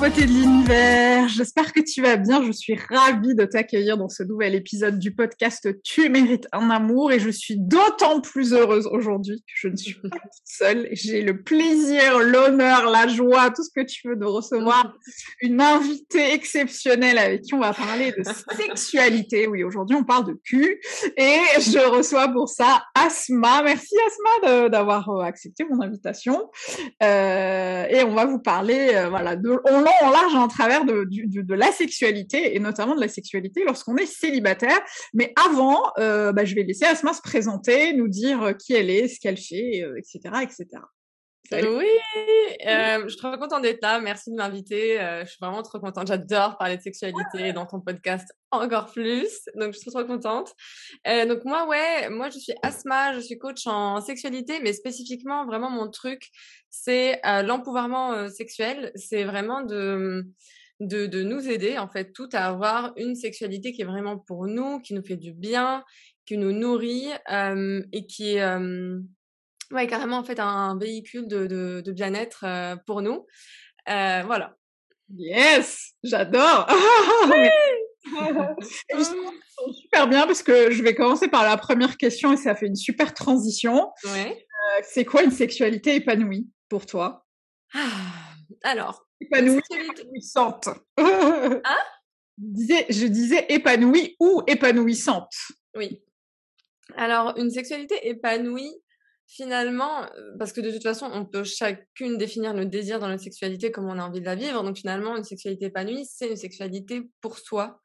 [0.00, 2.44] beauté de l'univers, j'espère que tu vas bien.
[2.44, 7.10] Je suis ravie de t'accueillir dans ce nouvel épisode du podcast Tu mérites un amour
[7.10, 10.88] et je suis d'autant plus heureuse aujourd'hui que je ne suis pas toute seule.
[10.92, 14.94] J'ai le plaisir, l'honneur, la joie, tout ce que tu veux de recevoir
[15.40, 18.22] une invitée exceptionnelle avec qui on va parler de
[18.56, 19.48] sexualité.
[19.48, 20.80] Oui, aujourd'hui on parle de cul
[21.16, 23.62] et je reçois pour ça Asma.
[23.64, 26.50] Merci Asma d'avoir euh, accepté mon invitation
[27.02, 31.06] euh, et on va vous parler, euh, voilà, de on en large en travers de,
[31.54, 34.78] la sexualité et notamment de la sexualité lorsqu'on est célibataire.
[35.14, 39.08] Mais avant, euh, bah, je vais laisser Asma se présenter, nous dire qui elle est,
[39.08, 40.80] ce qu'elle fait, etc., euh,
[41.50, 41.86] Oui,
[42.66, 44.00] euh, je suis trop contente d'être là.
[44.00, 45.00] Merci de m'inviter.
[45.00, 46.06] Euh, je suis vraiment trop contente.
[46.06, 49.48] J'adore parler de sexualité dans ton podcast encore plus.
[49.54, 50.52] Donc, je suis trop, trop contente.
[51.06, 53.14] Euh, donc, moi, ouais, moi, je suis Asma.
[53.14, 56.28] Je suis coach en sexualité, mais spécifiquement, vraiment, mon truc,
[56.68, 58.92] c'est euh, l'empouvoirment sexuel.
[58.94, 60.26] C'est vraiment de,
[60.80, 64.46] de, de nous aider, en fait, tout à avoir une sexualité qui est vraiment pour
[64.46, 65.82] nous, qui nous fait du bien,
[66.26, 67.08] qui nous nourrit
[67.92, 68.58] et qui est
[69.70, 73.26] Ouais, carrément, en fait, un, véhicule de, de, de bien-être euh, pour nous.
[73.88, 74.56] Euh, voilà.
[75.14, 76.66] Yes, j'adore.
[79.72, 82.76] super bien parce que je vais commencer par la première question et ça fait une
[82.76, 83.90] super transition.
[84.04, 84.30] Ouais.
[84.30, 87.26] Euh, c'est quoi une sexualité épanouie pour toi?
[87.74, 87.88] Ah,
[88.62, 90.68] Alors, épanouie, épanouissante.
[90.96, 91.60] hein
[92.38, 95.34] je disais, je disais épanouie ou épanouissante.
[95.76, 96.02] Oui.
[96.96, 98.74] Alors, une sexualité épanouie,
[99.28, 100.06] finalement,
[100.38, 103.84] parce que de toute façon, on peut chacune définir le désir dans notre sexualité comme
[103.84, 104.64] on a envie de la vivre.
[104.64, 107.80] Donc finalement, une sexualité épanouie, c'est une sexualité pour soi,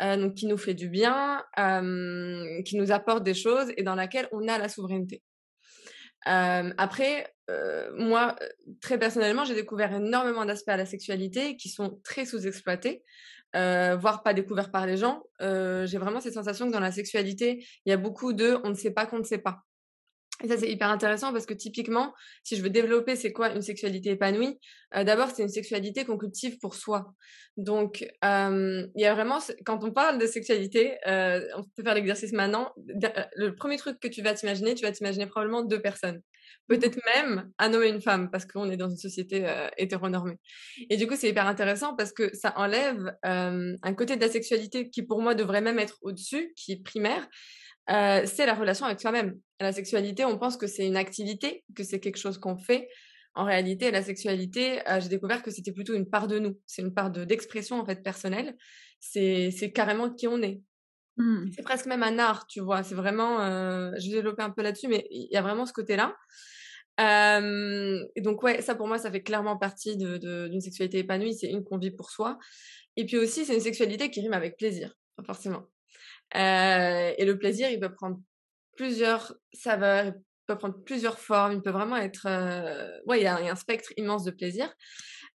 [0.00, 3.96] euh, donc qui nous fait du bien, euh, qui nous apporte des choses et dans
[3.96, 5.22] laquelle on a la souveraineté.
[6.28, 7.34] Euh, après,
[7.94, 8.36] moi,
[8.82, 13.02] très personnellement, j'ai découvert énormément d'aspects à la sexualité qui sont très sous-exploités.
[13.54, 15.24] voire pas découverts par les gens.
[15.40, 18.74] j'ai vraiment cette sensation que dans la sexualité, il y a beaucoup de on ne
[18.74, 19.64] sait pas qu'on ne sait pas.
[20.42, 23.62] Et ça, c'est hyper intéressant parce que typiquement, si je veux développer c'est quoi une
[23.62, 24.58] sexualité épanouie,
[24.94, 27.12] euh, d'abord, c'est une sexualité qu'on cultive pour soi.
[27.56, 31.94] Donc, euh, il y a vraiment, quand on parle de sexualité, euh, on peut faire
[31.94, 32.72] l'exercice maintenant.
[32.76, 36.20] Le premier truc que tu vas t'imaginer, tu vas t'imaginer probablement deux personnes.
[36.68, 39.46] Peut-être même un homme et une femme parce qu'on est dans une société
[39.76, 40.36] hétéronormée.
[40.90, 44.88] Et du coup, c'est hyper intéressant parce que ça enlève un côté de la sexualité
[44.90, 47.26] qui pour moi devrait même être au-dessus, qui est primaire
[47.90, 49.38] euh, c'est la relation avec soi-même.
[49.60, 52.88] La sexualité, on pense que c'est une activité, que c'est quelque chose qu'on fait.
[53.34, 56.58] En réalité, la sexualité, euh, j'ai découvert que c'était plutôt une part de nous.
[56.66, 58.56] C'est une part d'expression en fait personnelle.
[59.00, 60.60] C'est c'est carrément qui on est.
[61.16, 61.50] Mmh.
[61.54, 62.82] C'est presque même un art, tu vois.
[62.82, 65.72] C'est vraiment, euh, je vais développer un peu là-dessus, mais il y a vraiment ce
[65.72, 66.14] côté-là.
[66.98, 71.34] et donc ouais, ça pour moi, ça fait clairement partie d'une de, sexualité épanouie.
[71.34, 72.38] C'est une qu'on vit pour soi.
[72.96, 74.92] Et puis aussi, c'est une sexualité qui rime avec plaisir,
[75.24, 75.64] forcément.
[76.34, 78.20] Euh, et le plaisir, il peut prendre
[78.78, 80.14] plusieurs saveurs, il
[80.46, 82.26] peut prendre plusieurs formes, il peut vraiment être...
[82.26, 82.88] Euh...
[83.06, 84.72] Ouais, il y, a, un spectre immense de plaisir.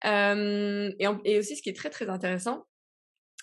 [0.04, 2.66] Et, aussi, ce qui est très, très intéressant,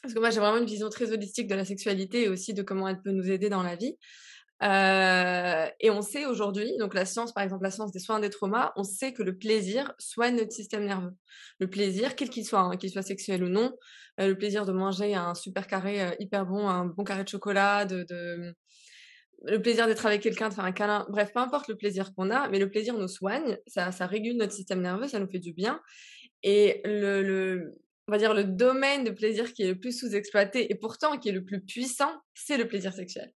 [0.03, 2.61] parce que moi, j'ai vraiment une vision très holistique de la sexualité et aussi de
[2.61, 3.97] comment elle peut nous aider dans la vie.
[4.61, 8.73] Et on sait aujourd'hui, donc la science, par exemple, la science des soins des traumas,
[8.75, 11.15] on sait que le plaisir soigne notre système nerveux.
[11.59, 13.73] Le plaisir, quel qu'il soit, hein, qu'il soit sexuel ou non,
[14.17, 17.85] le plaisir de manger un super carré euh, hyper bon, un bon carré de chocolat,
[17.85, 18.55] de
[19.47, 22.29] le plaisir d'être avec quelqu'un, de faire un câlin, bref, peu importe le plaisir qu'on
[22.31, 25.53] a, mais le plaisir nous soigne, ça, régule notre système nerveux, ça nous fait du
[25.53, 25.81] bien.
[26.43, 27.75] Et le,
[28.07, 31.29] on va dire le domaine de plaisir qui est le plus sous-exploité et pourtant qui
[31.29, 33.31] est le plus puissant, c'est le plaisir sexuel.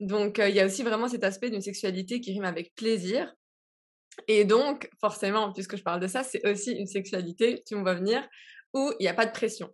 [0.00, 3.34] Donc il y a aussi vraiment cet aspect d'une sexualité qui rime avec plaisir.
[4.26, 7.94] Et donc, forcément, puisque je parle de ça, c'est aussi une sexualité, tu me vois
[7.94, 8.26] venir,
[8.74, 9.72] où il n'y a pas de pression.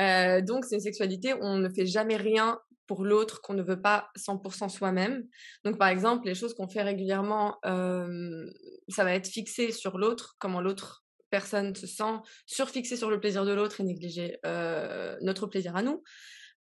[0.00, 3.62] Euh, donc, c'est une sexualité où on ne fait jamais rien pour l'autre qu'on ne
[3.62, 5.24] veut pas 100% soi-même.
[5.64, 8.46] Donc, par exemple, les choses qu'on fait régulièrement, euh,
[8.88, 13.44] ça va être fixé sur l'autre, comment l'autre personne se sent, surfixé sur le plaisir
[13.44, 16.02] de l'autre et négliger euh, notre plaisir à nous.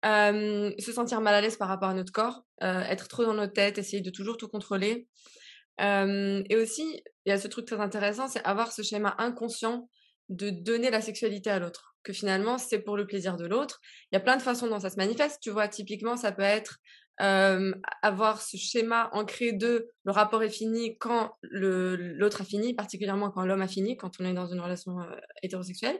[0.04, 3.78] se sentir mal à l'aise par rapport à notre corps, être trop dans notre tête,
[3.78, 5.08] essayer de toujours tout contrôler.
[5.80, 9.90] et aussi, il y a ce truc très intéressant, c'est avoir ce schéma inconscient
[10.30, 13.80] de donner la sexualité à l'autre que finalement c'est pour le plaisir de l'autre.
[14.12, 15.40] Il y a plein de façons dont ça se manifeste.
[15.42, 16.78] Tu vois, typiquement, ça peut être
[17.18, 23.46] avoir ce schéma ancré de le rapport est fini quand l'autre a fini, particulièrement quand
[23.46, 24.98] l'homme a fini, quand on est dans une relation
[25.44, 26.00] hétérosexuelle.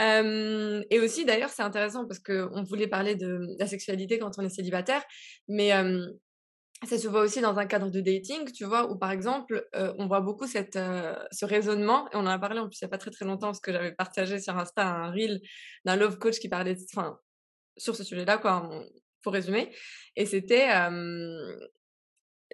[0.00, 4.50] et aussi, d'ailleurs, c'est intéressant parce qu'on voulait parler de, la sexualité quand on est
[4.50, 5.02] célibataire,
[5.48, 5.72] mais
[6.82, 9.94] ça se voit aussi dans un cadre de dating, tu vois, où par exemple, euh,
[9.98, 12.84] on voit beaucoup cette, euh, ce raisonnement, et on en a parlé en plus il
[12.84, 15.40] n'y a pas très très longtemps, parce que j'avais partagé sur Insta un reel
[15.84, 17.18] d'un love coach qui parlait, enfin,
[17.76, 18.70] sur ce sujet-là, quoi,
[19.22, 19.74] pour résumer.
[20.16, 20.68] Et c'était,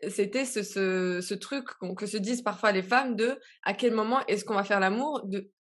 [0.08, 1.66] c'était ce, ce, ce, truc
[1.96, 5.28] que se disent parfois les femmes de à quel moment est-ce qu'on va faire l'amour,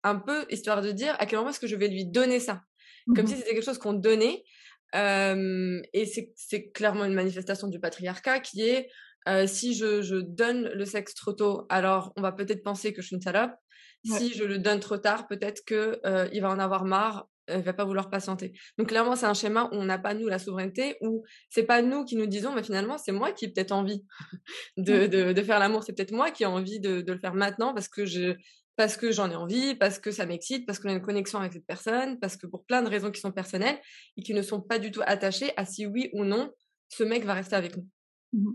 [0.03, 2.61] un peu histoire de dire à quel moment est-ce que je vais lui donner ça?
[3.15, 4.43] Comme mmh si c'était quelque chose qu'on donnait
[4.93, 6.05] et
[6.35, 8.89] c'est clairement une manifestation du patriarcat qui est
[9.47, 13.07] si je, je, donne le sexe trop tôt, alors on va peut-être penser que je
[13.07, 13.53] suis une salope.
[14.05, 15.99] Si je le donne trop tard, peut-être que
[16.33, 18.53] il va en avoir marre, il va pas vouloir patienter.
[18.77, 21.81] Donc clairement, c'est un schéma où on n'a pas nous la souveraineté, où c'est pas
[21.81, 24.03] nous qui nous disons, mais finalement c'est moi qui ai peut-être envie
[24.77, 25.83] de, de, de, faire l'amour.
[25.83, 28.35] C'est peut-être moi qui ai envie de, de, le faire maintenant parce que je
[28.75, 31.53] parce que j'en ai envie, parce que ça m'excite, parce qu'on a une connexion avec
[31.53, 33.79] cette personne, parce que pour plein de raisons qui sont personnelles
[34.17, 36.51] et qui ne sont pas du tout attachées à si oui ou non
[36.89, 37.87] ce mec va rester avec nous.
[38.33, 38.51] Mmh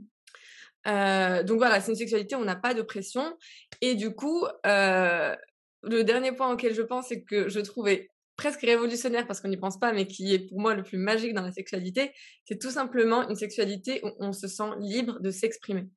[0.87, 3.37] euh, donc voilà, c'est une sexualité où on n'a pas de pression.
[3.82, 5.37] Et du coup, euh,
[5.82, 9.59] le dernier point auquel je pense, c'est que je trouvais presque révolutionnaire parce qu'on n'y
[9.59, 12.12] pense pas, mais qui est pour moi le plus magique dans la sexualité,
[12.47, 15.88] c'est tout simplement une sexualité où on se sent libre de s'exprimer.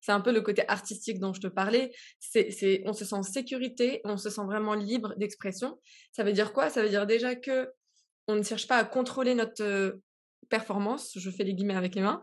[0.00, 1.92] C'est un peu le côté artistique dont je te parlais.
[2.18, 5.80] C'est, on se sent en sécurité, on se sent vraiment libre d'expression.
[6.12, 6.70] Ça veut dire quoi?
[6.70, 7.70] Ça veut dire déjà que
[8.28, 9.98] on ne cherche pas à contrôler notre
[10.50, 12.20] performance, je fais les guillemets avec les mains,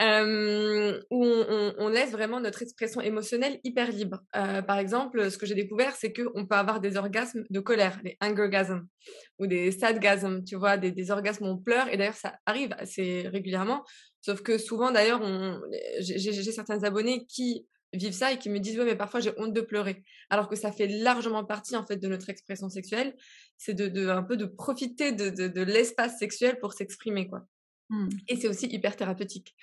[0.00, 4.20] euh, où on, laisse vraiment notre expression émotionnelle hyper libre.
[4.34, 8.00] Euh, par exemple, ce que j'ai découvert, c'est qu'on peut avoir des orgasmes de colère,
[8.02, 8.86] des angergasms,
[9.38, 13.28] ou des sadgasms, tu vois, des, orgasmes où on pleure, et d'ailleurs ça arrive assez
[13.28, 13.84] régulièrement,
[14.20, 15.22] sauf que souvent d'ailleurs,
[16.00, 19.52] j'ai certains abonnés qui vivent ça et qui me disent ouais mais parfois j'ai honte
[19.52, 20.04] de pleurer.
[20.30, 23.16] Alors que ça fait largement partie en fait de notre expression sexuelle.
[23.56, 27.46] C'est de, un peu de profiter de, de l'espace sexuel pour s'exprimer quoi
[27.90, 28.08] mmh.
[28.28, 29.54] et c'est aussi hyper thérapeutique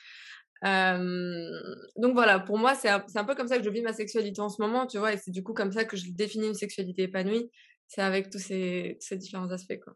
[0.63, 4.41] donc voilà pour moi c'est un, un, peu comme ça que je vis ma sexualité
[4.41, 6.55] en ce moment tu vois et c'est du coup comme ça que je définis une
[6.55, 7.51] sexualité épanouie
[7.87, 9.95] c'est avec tous ces, ces différents aspects quoi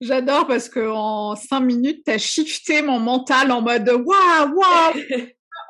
[0.00, 4.92] J'adore parce que en cinq minutes, tu as shifté mon mental en mode waouh, waouh,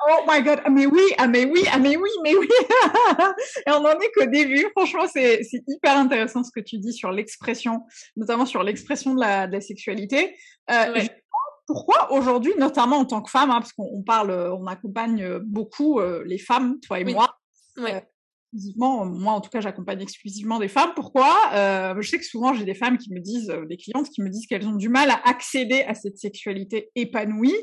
[0.07, 2.47] oh my god, ah mais oui, ah mais oui, ah mais oui, mais oui.
[3.67, 4.67] et on en est qu'au début.
[4.77, 7.81] Franchement, c'est hyper intéressant ce que tu dis sur l'expression,
[8.15, 10.35] notamment sur l'expression de la, de la sexualité.
[10.69, 10.93] Euh,
[11.69, 16.23] Pourquoi aujourd'hui, notamment en tant que femme, hein, parce qu'on parle, on accompagne beaucoup euh,
[16.25, 17.37] les femmes, toi et moi.
[17.77, 17.93] Ouais.
[17.93, 17.99] Euh,
[18.51, 20.93] exclusivement, moi en tout cas, j'accompagne exclusivement des femmes.
[20.95, 24.09] Pourquoi euh, Je sais que souvent j'ai des femmes qui me disent, euh, des clientes
[24.09, 27.55] qui me disent qu'elles ont du mal à accéder à cette sexualité épanouie.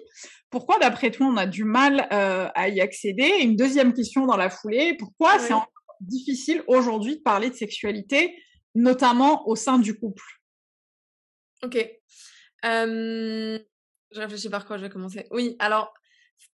[0.51, 3.29] Pourquoi, d'après toi, on a du mal euh, à y accéder?
[3.41, 5.55] Une deuxième question dans la foulée pourquoi c'est
[6.01, 8.41] difficile aujourd'hui de parler de sexualité,
[8.77, 10.23] notamment au sein du couple?
[11.65, 11.91] Ok.
[12.65, 13.59] Euh...
[14.17, 15.27] Je réfléchis par quoi je vais commencer.
[15.31, 15.93] Oui, alors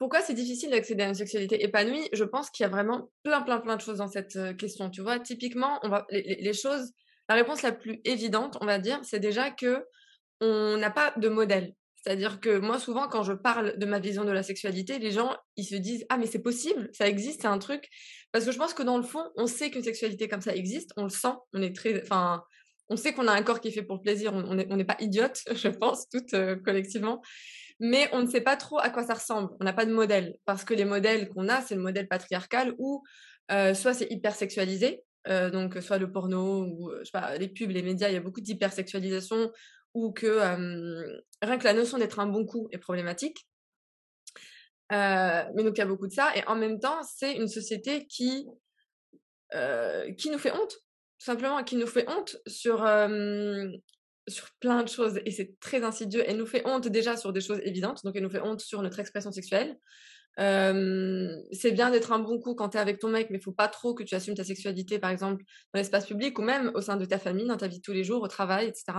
[0.01, 2.09] pourquoi c'est difficile d'accéder à une sexualité épanouie?
[2.13, 4.91] Je pense qu'il y a vraiment plein, plein, plein de choses dans cette euh, question.
[4.91, 6.93] Tu vois, typiquement, on va, les, choses,
[7.29, 9.85] la réponse la plus évidente, on va dire, c'est déjà que
[10.41, 11.73] on n'a pas de modèle.
[11.95, 15.37] C'est-à-dire que moi, souvent, quand je parle de ma vision de la sexualité, les gens,
[15.57, 17.89] ils se disent Ah, mais c'est possible, ça existe, c'est un truc.
[18.33, 20.91] Parce que je pense que dans le fond, on sait qu'une sexualité comme ça existe,
[20.97, 22.03] on le sent, on est très.
[22.03, 22.43] Enfin,
[22.93, 24.97] on sait qu'on a un corps qui est fait pour le plaisir, on n'est pas
[25.01, 27.23] idiotes, je pense, toutes euh, collectivement
[27.85, 29.51] mais on ne sait pas trop à quoi ça ressemble.
[29.59, 32.75] On n'a pas de modèle parce que les modèles qu'on a, c'est le modèle patriarcal
[32.79, 33.03] où
[33.51, 37.71] euh, soit c'est hyper sexualisé, euh, donc soit le porno ou sais pas, les pubs,
[37.71, 39.51] les médias, il y a beaucoup d'hypersexualisation
[39.95, 40.39] ou que
[41.43, 43.49] rien que la notion d'être un bon coup est problématique.
[44.91, 46.31] mais donc il y a beaucoup de ça.
[46.37, 48.47] Et en même temps, c'est une société qui,
[49.51, 50.77] qui nous fait honte,
[51.25, 52.79] simplement, qui nous fait honte sur,
[54.61, 56.23] plein de choses et c'est très insidieux.
[56.27, 58.83] Elle nous fait honte déjà sur des choses évidentes, donc elle nous fait honte sur
[58.83, 59.77] notre expression sexuelle.
[60.37, 63.53] c'est bien d'être un bon coup quand tu es avec ton mec, mais il faut
[63.53, 66.81] pas trop que tu assumes ta sexualité, par exemple, dans l'espace public ou même au
[66.81, 68.99] sein de ta famille, dans ta vie de tous les jours, au travail, etc.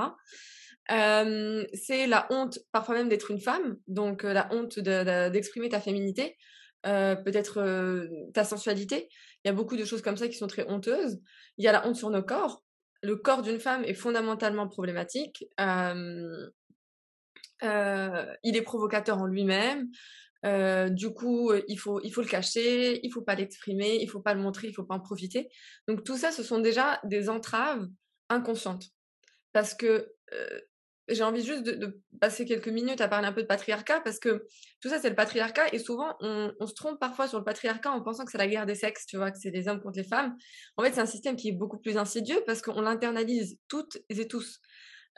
[1.74, 6.38] c'est la honte, parfois même d'être une femme, donc la honte d'exprimer ta féminité,
[6.84, 9.10] peut-être ta sensualité.
[9.44, 11.20] Il y a beaucoup de choses comme ça qui sont très honteuses.
[11.58, 12.64] Il y a la honte sur nos corps
[13.04, 15.46] le corps d'une femme est fondamentalement problématique.
[15.60, 16.52] il
[17.62, 19.90] est provocateur en lui-même.
[20.96, 24.34] du coup, il faut, il faut le cacher, il faut pas l'exprimer, il faut pas
[24.34, 25.50] le montrer, il faut pas en profiter.
[25.88, 27.86] Donc tout ça, ce sont déjà des entraves
[28.30, 28.86] inconscientes.
[29.52, 30.14] Parce que
[31.10, 34.46] j'ai envie juste de, passer quelques minutes à parler un peu de patriarcat parce que
[34.82, 38.02] tout ça c'est le patriarcat et souvent on, se trompe parfois sur le patriarcat en
[38.02, 40.06] pensant que c'est la guerre des sexes, tu vois, que c'est les hommes contre les
[40.06, 40.36] femmes.
[40.78, 44.28] En fait c'est un système qui est beaucoup plus insidieux parce qu'on l'internalise toutes et
[44.28, 44.60] tous.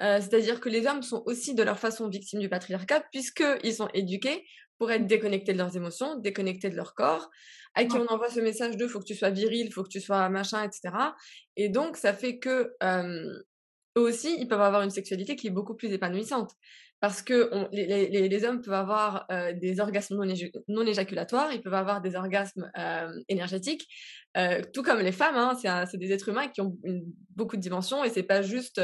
[0.01, 3.88] Euh, c'est-à-dire que les hommes sont aussi de leur façon victimes du patriarcat puisqu'ils sont
[3.94, 4.46] éduqués
[4.77, 7.30] pour être déconnectés de leurs émotions, déconnectés de leur corps,
[7.75, 10.01] à qui on envoie ce message de faut que tu sois viril, faut que tu
[10.01, 10.94] sois machin, etc.
[11.56, 12.74] Et donc ça fait que
[13.98, 16.52] eux aussi, ils peuvent avoir une sexualité qui est beaucoup plus épanouissante.
[17.02, 20.18] Parce que les, hommes peuvent avoir euh, des orgasmes
[20.68, 23.86] non, éjaculatoires, ils peuvent avoir des orgasmes euh, énergétiques,
[24.38, 25.36] euh, tout comme les femmes.
[25.36, 26.78] Hein, c'est des êtres humains qui ont
[27.36, 28.82] beaucoup de dimensions et c'est pas juste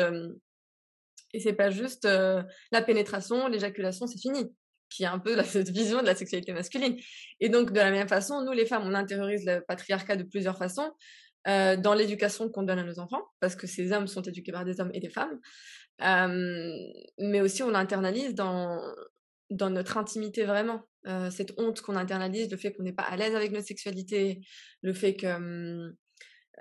[1.33, 4.51] et c'est pas juste la pénétration, l'éjaculation, c'est fini
[4.91, 6.97] qui est un peu cette vision de la sexualité masculine.
[7.39, 10.57] Et donc, de la même façon, nous, les femmes, on intériorise le patriarcat de plusieurs
[10.57, 10.91] façons.
[11.47, 14.63] Euh, dans l'éducation qu'on donne à nos enfants, parce que ces hommes sont éduqués par
[14.63, 15.39] des hommes et des femmes,
[17.17, 18.79] mais aussi on l'internalise dans,
[19.49, 20.87] dans notre intimité vraiment.
[21.07, 24.41] Euh, cette honte qu'on internalise, le fait qu'on n'est pas à l'aise avec notre sexualité,
[24.83, 25.91] le fait que,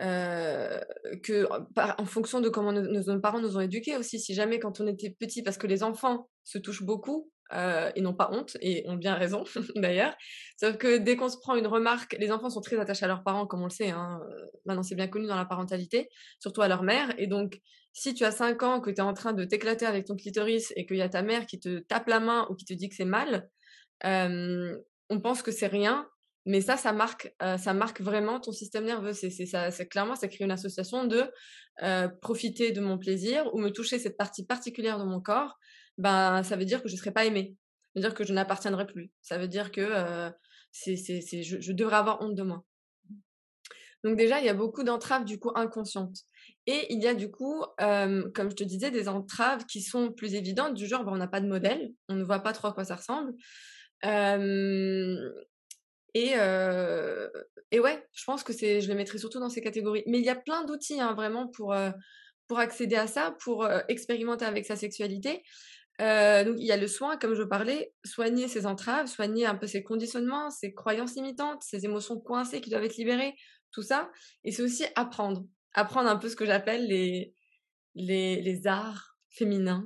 [0.01, 0.81] euh,
[1.23, 1.47] que
[1.77, 5.11] en fonction de comment nos, parents nous ont éduqués aussi, si jamais quand on était
[5.11, 8.95] petit, parce que les enfants se touchent beaucoup, euh, et n'ont pas honte et ont
[8.95, 9.43] bien raison
[9.75, 10.15] d'ailleurs.
[10.57, 13.25] Sauf que dès qu'on se prend une remarque, les enfants sont très attachés à leurs
[13.25, 13.91] parents, comme on le sait.
[13.91, 14.21] Hein.
[14.23, 17.13] Euh, maintenant, c'est bien connu dans la parentalité, surtout à leur mère.
[17.19, 17.61] Et donc,
[17.93, 20.73] si tu as 5 ans, que tu es en train de t'éclater avec ton clitoris
[20.77, 22.89] et qu'il y a ta mère qui te tape la main ou qui te dit
[22.89, 23.49] que c'est mal,
[24.05, 24.77] euh,
[25.09, 26.09] on pense que c'est rien.
[26.47, 29.13] Mais ça, ça marque, ça marque vraiment ton système nerveux.
[29.13, 31.31] C'est, c'est clairement, ça crée une association de
[32.23, 35.59] profiter de mon plaisir ou me toucher cette partie particulière de mon corps
[36.01, 37.55] ben, ça veut dire que je ne serai pas aimée.
[37.95, 39.11] Ça veut dire que je n'appartiendrai plus.
[39.21, 40.31] Ça veut dire que euh,
[40.73, 42.65] c'est, c'est, c'est, je, devrais avoir honte de moi.
[44.03, 46.17] Donc déjà, il y a beaucoup d'entraves du coup inconscientes.
[46.67, 50.11] Et il y a du coup, euh, comme je te disais, des entraves qui sont
[50.11, 52.69] plus évidentes, du genre, ben, on n'a pas de modèle, on ne voit pas trop
[52.69, 53.35] à quoi ça ressemble.
[54.03, 54.07] et,
[57.73, 60.05] et ouais, je pense que je les mettrai surtout dans ces catégories.
[60.07, 61.77] Mais il y a plein d'outils hein, vraiment pour,
[62.47, 65.43] pour accéder à ça, pour expérimenter avec sa sexualité.
[66.01, 69.55] Euh, donc il y a le soin, comme je parlais, soigner ses entraves, soigner un
[69.55, 73.35] peu ses conditionnements, ses croyances limitantes, ses émotions coincées qui doivent être libérées,
[73.71, 74.11] tout ça.
[74.45, 77.35] Et c'est aussi apprendre, apprendre un peu ce que j'appelle les,
[77.95, 79.85] les, les arts féminins,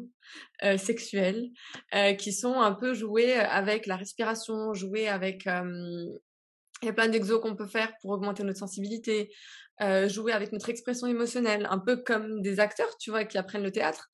[0.62, 1.50] euh, sexuels,
[1.94, 5.44] euh, qui sont un peu joués avec la respiration, joués avec...
[5.46, 9.32] il y a plein d'exos qu'on peut faire pour augmenter notre sensibilité,
[10.06, 13.72] jouer avec notre expression émotionnelle, un peu comme des acteurs, tu vois, qui apprennent le
[13.72, 14.08] théâtre.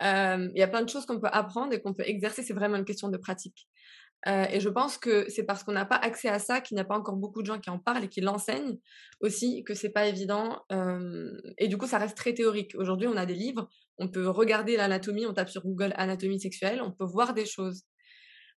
[0.00, 2.42] Il y a plein de choses qu'on peut apprendre et qu'on peut exercer.
[2.42, 3.68] C'est vraiment une question de pratique.
[4.26, 6.84] et je pense que c'est parce qu'on n'a pas accès à ça qu'il n'y a
[6.84, 8.78] pas encore beaucoup de gens qui en parlent et qui l'enseignent
[9.20, 10.62] aussi que c'est pas évident.
[11.58, 12.74] et du coup, ça reste très théorique.
[12.78, 16.80] Aujourd'hui, on a des livres, on peut regarder l'anatomie, on tape sur Google anatomie sexuelle,
[16.82, 17.84] on peut voir des choses.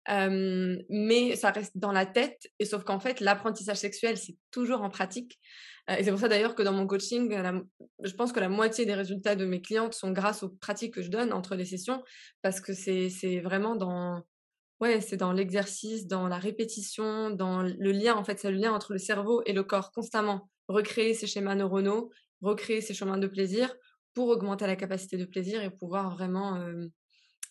[0.08, 2.48] Mais ça reste dans la tête.
[2.60, 5.40] Et sauf qu'en fait, l'apprentissage sexuel, c'est toujours en pratique.
[5.90, 7.36] Et c'est pour ça d'ailleurs que dans mon coaching,
[8.04, 11.02] je pense que la moitié des résultats de mes clientes sont grâce aux pratiques que
[11.02, 12.04] je donne entre les sessions,
[12.42, 14.24] parce que c'est vraiment dans,
[14.80, 18.74] ouais, c'est dans l'exercice, dans la répétition, dans le lien, en fait, c'est le lien
[18.74, 20.50] entre le cerveau et le corps constamment.
[20.68, 23.76] Recréer ces schémas neuronaux, recréer ces chemins de plaisir
[24.14, 26.64] pour augmenter la capacité de plaisir et pouvoir vraiment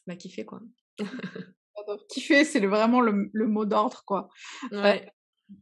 [0.06, 0.60] bah, kiffer, quoi.
[2.08, 4.28] kiffer, c'est vraiment le, mot d'ordre, quoi.
[4.72, 5.10] Ouais.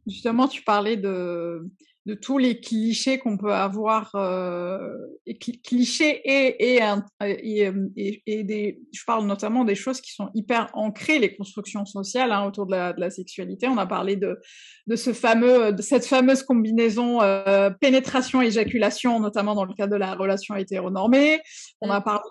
[0.07, 1.69] justement, tu parlais de,
[2.05, 4.89] de tous les clichés qu'on peut avoir, euh,
[5.25, 6.81] et clichés et, et,
[7.21, 12.31] et, et, des, je parle notamment des choses qui sont hyper ancrées, les constructions sociales
[12.31, 13.67] hein, autour de la, de la, sexualité.
[13.67, 14.39] On a parlé de,
[14.87, 20.15] de ce fameux, de cette fameuse combinaison euh, pénétration-éjaculation, notamment dans le cas de la
[20.15, 21.41] relation hétéronormée.
[21.81, 22.21] On a parlé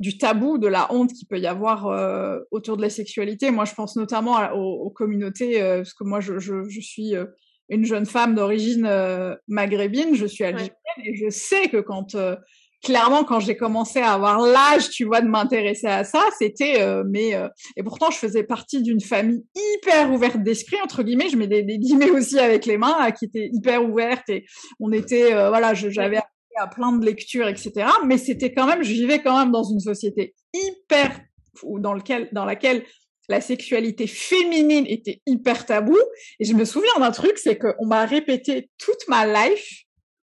[0.00, 3.50] du tabou, de la honte qu'il peut y avoir euh, autour de la sexualité.
[3.50, 7.26] Moi, je pense notamment aux, communautés, euh, parce que moi, je, je, je suis euh,
[7.68, 12.34] une jeune femme d'origine euh, maghrébine, je suis algérienne et je sais que quand euh,
[12.82, 17.04] clairement quand j'ai commencé à avoir l'âge, tu vois, de m'intéresser à ça, c'était euh,
[17.06, 17.32] mais
[17.76, 21.62] et pourtant je faisais partie d'une famille hyper ouverte d'esprit entre guillemets, je mets des,
[21.62, 24.46] des, guillemets aussi avec les mains qui était hyper ouverte et
[24.80, 26.18] on était voilà, j'avais
[26.56, 27.86] à plein de lectures etc.
[28.04, 31.20] Mais c'était quand même, je vivais quand même dans une société hyper
[31.62, 32.84] ou dans lequel dans laquelle
[33.28, 35.98] la sexualité féminine était hyper tabou.
[36.40, 39.84] Et je me souviens d'un truc, c'est qu'on m'a répété toute ma life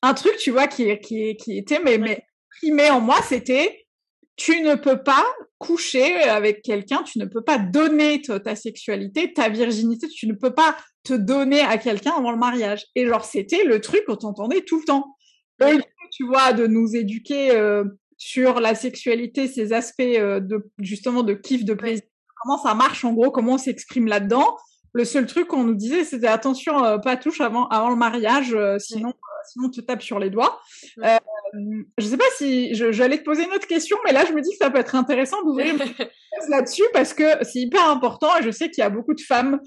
[0.01, 2.25] un truc, tu vois, qui, qui, qui était mais, mais
[2.57, 3.85] primé en moi, c'était
[4.35, 5.23] tu ne peux pas
[5.59, 10.53] coucher avec quelqu'un, tu ne peux pas donner ta, sexualité, ta virginité, tu ne peux
[10.53, 12.85] pas te donner à quelqu'un avant le mariage.
[12.95, 15.15] Et genre, c'était le truc qu'on entendait tout le temps.
[16.11, 17.83] tu vois, de nous éduquer euh,
[18.17, 22.03] sur la sexualité, ces aspects euh, de justement de kiff, de plaisir,
[22.41, 24.57] comment ça marche en gros, comment on s'exprime là-dedans.
[24.93, 28.53] Le seul truc qu'on nous disait, c'était attention, euh, pas touche avant, avant le mariage,
[28.53, 30.59] euh, sinon, euh, sinon tu tapes sur les doigts.
[30.99, 31.17] Euh,
[31.97, 34.51] je sais pas si j'allais te poser une autre question, mais là je me dis
[34.51, 35.75] que ça peut être intéressant d'ouvrir
[36.49, 39.59] là-dessus parce que c'est hyper important et je sais qu'il y a beaucoup de femmes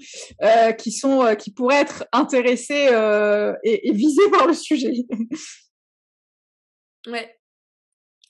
[0.79, 2.89] qui sont qui pourraient être intéressées
[3.63, 4.93] et, et visées par le sujet.
[7.07, 7.35] ouais.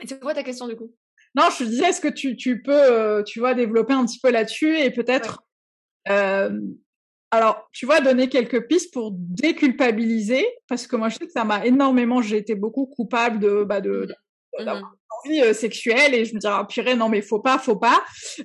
[0.01, 0.93] Et c'est quoi ta question du coup?
[1.35, 4.19] Non, je te disais, est-ce que tu, tu peux, euh, tu vois, développer un petit
[4.19, 5.43] peu là-dessus et peut-être,
[6.09, 6.59] euh,
[7.31, 11.43] alors, tu vois, donner quelques pistes pour déculpabiliser, parce que moi, je sais que ça
[11.43, 14.07] m'a énormément, j'ai été beaucoup coupable de, bah, de,
[14.59, 14.63] mmh.
[14.63, 14.81] Mmh
[15.27, 18.03] euh, sexuelle et je me disais ah, purée non mais faut pas faut pas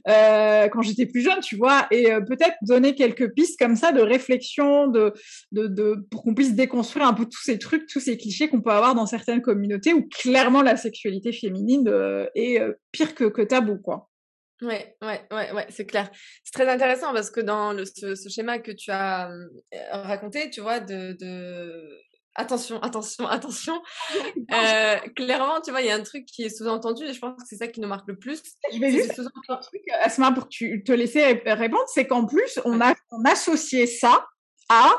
[0.09, 3.93] euh, quand j'étais plus jeune tu vois et euh, peut-être donner quelques pistes comme ça
[3.93, 5.13] de réflexion de
[5.53, 8.71] de, pour qu'on puisse déconstruire un peu tous ces trucs tous ces clichés qu'on peut
[8.71, 11.91] avoir dans certaines communautés où clairement la sexualité féminine
[12.35, 12.61] est
[12.93, 14.09] pire que que tabou quoi
[14.63, 16.11] Ouais, ouais, ouais, ouais, c'est clair.
[16.45, 19.31] C'est très intéressant parce que dans ce, schéma que tu as
[19.91, 21.17] raconté, tu vois, de
[22.35, 23.83] attention, attention, attention.
[24.53, 27.37] Euh, clairement, tu vois, il y a un truc qui est sous-entendu et je pense
[27.37, 28.43] que c'est ça qui nous marque le plus.
[28.73, 32.59] Je vais juste un truc, Asma, pour que tu te laisser répondre, c'est qu'en plus,
[32.65, 34.27] on a on associé ça
[34.69, 34.91] à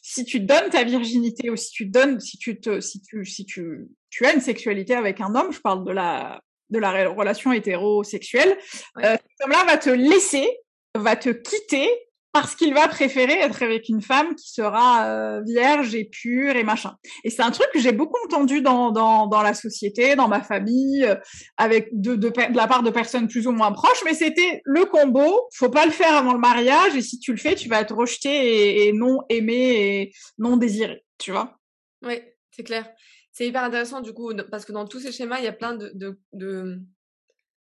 [0.00, 3.44] si tu donnes ta virginité ou si tu donnes, si tu te, si tu, si
[3.44, 7.52] tu, tu as une sexualité avec un homme, je parle de la de la relation
[7.52, 8.56] hétérosexuelle,
[8.96, 9.06] ouais.
[9.06, 10.48] euh, cet homme-là va te laisser,
[10.94, 11.88] va te quitter
[12.34, 16.64] parce qu'il va préférer être avec une femme qui sera euh, vierge et pure et
[16.64, 16.96] machin.
[17.22, 20.42] Et c'est un truc que j'ai beaucoup entendu dans, dans, dans la société, dans ma
[20.42, 21.14] famille, euh,
[21.58, 25.48] avec de, de, la part de personnes plus ou moins proches, mais c'était le combo,
[25.54, 27.94] faut pas le faire avant le mariage, et si tu le fais, tu vas être
[27.94, 31.56] rejeté et, non aimé et non désiré, tu vois
[32.04, 32.20] Oui,
[32.50, 32.90] c'est clair.
[33.30, 35.74] C'est hyper intéressant du coup, parce que dans tous ces schémas, il y a plein
[35.76, 35.92] de,
[36.32, 36.80] de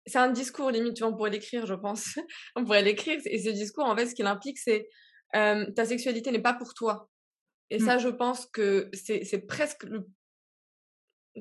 [0.05, 2.17] c'est un discours limite, tu vois, on pourrait l'écrire, je pense.
[2.55, 3.19] on pourrait l'écrire.
[3.25, 4.87] Et ce discours, en fait, ce qu'il implique, c'est
[5.35, 7.09] euh, ta sexualité n'est pas pour toi.
[7.69, 7.85] Et mmh.
[7.85, 10.07] ça, je pense que c'est presque le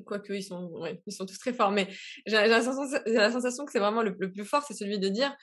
[0.05, 1.85] quoique ils sont ouais, ils sont tous très forts mais
[2.25, 5.35] j'ai la, la, sensation que c'est vraiment le, le, plus fort c'est celui de dire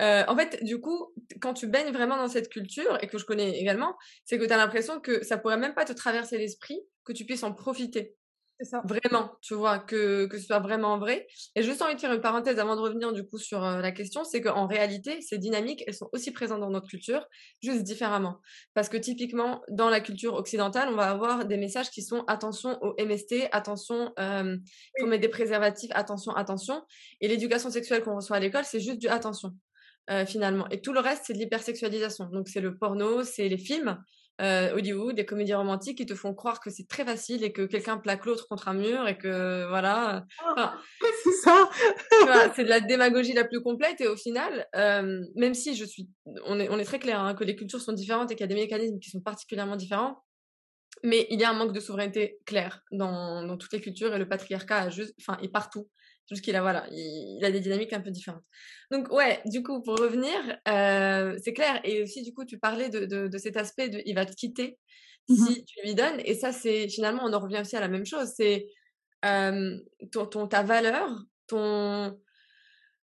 [0.00, 3.24] euh, en fait du coup quand tu baignes vraiment dans cette culture et que je
[3.24, 6.78] connais également c'est que tu as l'impression que ça pourrait même pas te traverser l'esprit
[7.04, 8.14] que tu puisses en profiter
[8.64, 8.82] ça.
[8.84, 11.26] Vraiment, tu vois, que, que ce soit vraiment vrai.
[11.54, 13.92] Et juste envie de faire une parenthèse avant de revenir du coup sur euh, la
[13.92, 17.26] question, c'est qu'en réalité, ces dynamiques, elles sont aussi présentes dans notre culture,
[17.62, 18.40] juste différemment.
[18.74, 22.78] Parce que typiquement, dans la culture occidentale, on va avoir des messages qui sont attention
[22.82, 24.56] au MST, attention, euh,
[24.98, 26.82] faut mettre des préservatifs, attention, attention.
[27.20, 29.52] Et l'éducation sexuelle qu'on reçoit à l'école, c'est juste du attention.
[30.10, 30.68] Euh, finalement.
[30.68, 32.26] Et tout le reste, c'est de l'hypersexualisation.
[32.26, 33.98] Donc, c'est le porno, c'est les films
[34.40, 37.62] euh, Hollywood, des comédies romantiques qui te font croire que c'est très facile et que
[37.62, 40.24] quelqu'un plaque l'autre contre un mur et que voilà.
[40.44, 40.74] Enfin,
[41.24, 41.70] c'est ça.
[42.56, 46.08] c'est de la démagogie la plus complète et au final, euh, même si je suis,
[46.46, 48.50] on est, on est très clair hein, que les cultures sont différentes et qu'il y
[48.50, 50.24] a des mécanismes qui sont particulièrement différents,
[51.04, 54.18] mais il y a un manque de souveraineté clair dans, dans toutes les cultures et
[54.18, 55.88] le patriarcat a juste, enfin, est partout
[56.30, 58.44] Juste qu'il a, voilà, il, a des dynamiques un peu différentes.
[58.90, 60.34] Donc, ouais, du coup, pour revenir,
[60.68, 61.80] euh, c'est clair.
[61.84, 64.32] Et aussi, du coup, tu parlais de, de, de, cet aspect de il va te
[64.32, 64.78] quitter
[65.28, 66.20] mmh si tu lui donnes.
[66.24, 68.32] Et ça, c'est finalement, on en revient aussi à la même chose.
[68.36, 68.66] C'est
[69.24, 69.76] euh,
[70.12, 71.10] ton, ton, ta valeur,
[71.46, 72.18] ton.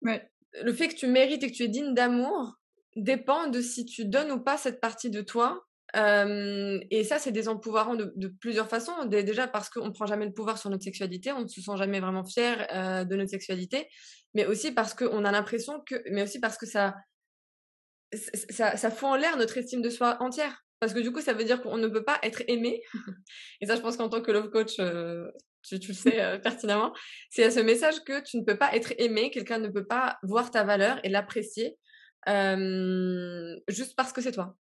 [0.01, 0.29] Ouais.
[0.61, 2.55] Le fait que tu mérites et que tu es digne d'amour
[2.95, 7.95] dépend de si tu donnes ou pas cette partie de toi et ça, c'est désempouvoirant
[7.95, 9.05] de, de plusieurs façons.
[9.05, 11.77] Déjà parce qu'on ne prend jamais le pouvoir sur notre sexualité, on ne se sent
[11.77, 13.87] jamais vraiment fier de notre sexualité,
[14.33, 16.95] mais aussi parce qu'on a l'impression que, mais aussi parce que ça,
[18.49, 20.63] ça, ça fout en l'air notre estime de soi entière.
[20.79, 22.81] Parce que du coup, ça veut dire qu'on ne peut pas être aimé.
[23.61, 24.77] Et ça, je pense qu'en tant que love coach,
[25.63, 26.91] tu, tu, le sais pertinemment,
[27.29, 30.17] c'est à ce message que tu ne peux pas être aimé, quelqu'un ne peut pas
[30.23, 31.77] voir ta valeur et l'apprécier
[33.67, 34.55] juste parce que c'est toi.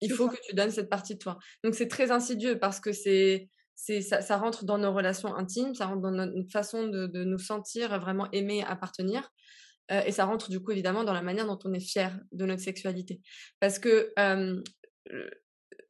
[0.00, 1.38] Il faut que tu donnes cette partie de toi.
[1.64, 3.48] Donc c'est très insidieux parce que c'est
[3.80, 7.22] c'est ça, ça, rentre dans nos relations intimes, ça rentre dans notre façon de, de
[7.22, 9.30] nous sentir vraiment aimés, appartenir.
[9.90, 12.44] Euh, et ça rentre du coup évidemment dans la manière dont on est fier de
[12.44, 13.20] notre sexualité.
[13.60, 14.60] Parce que euh,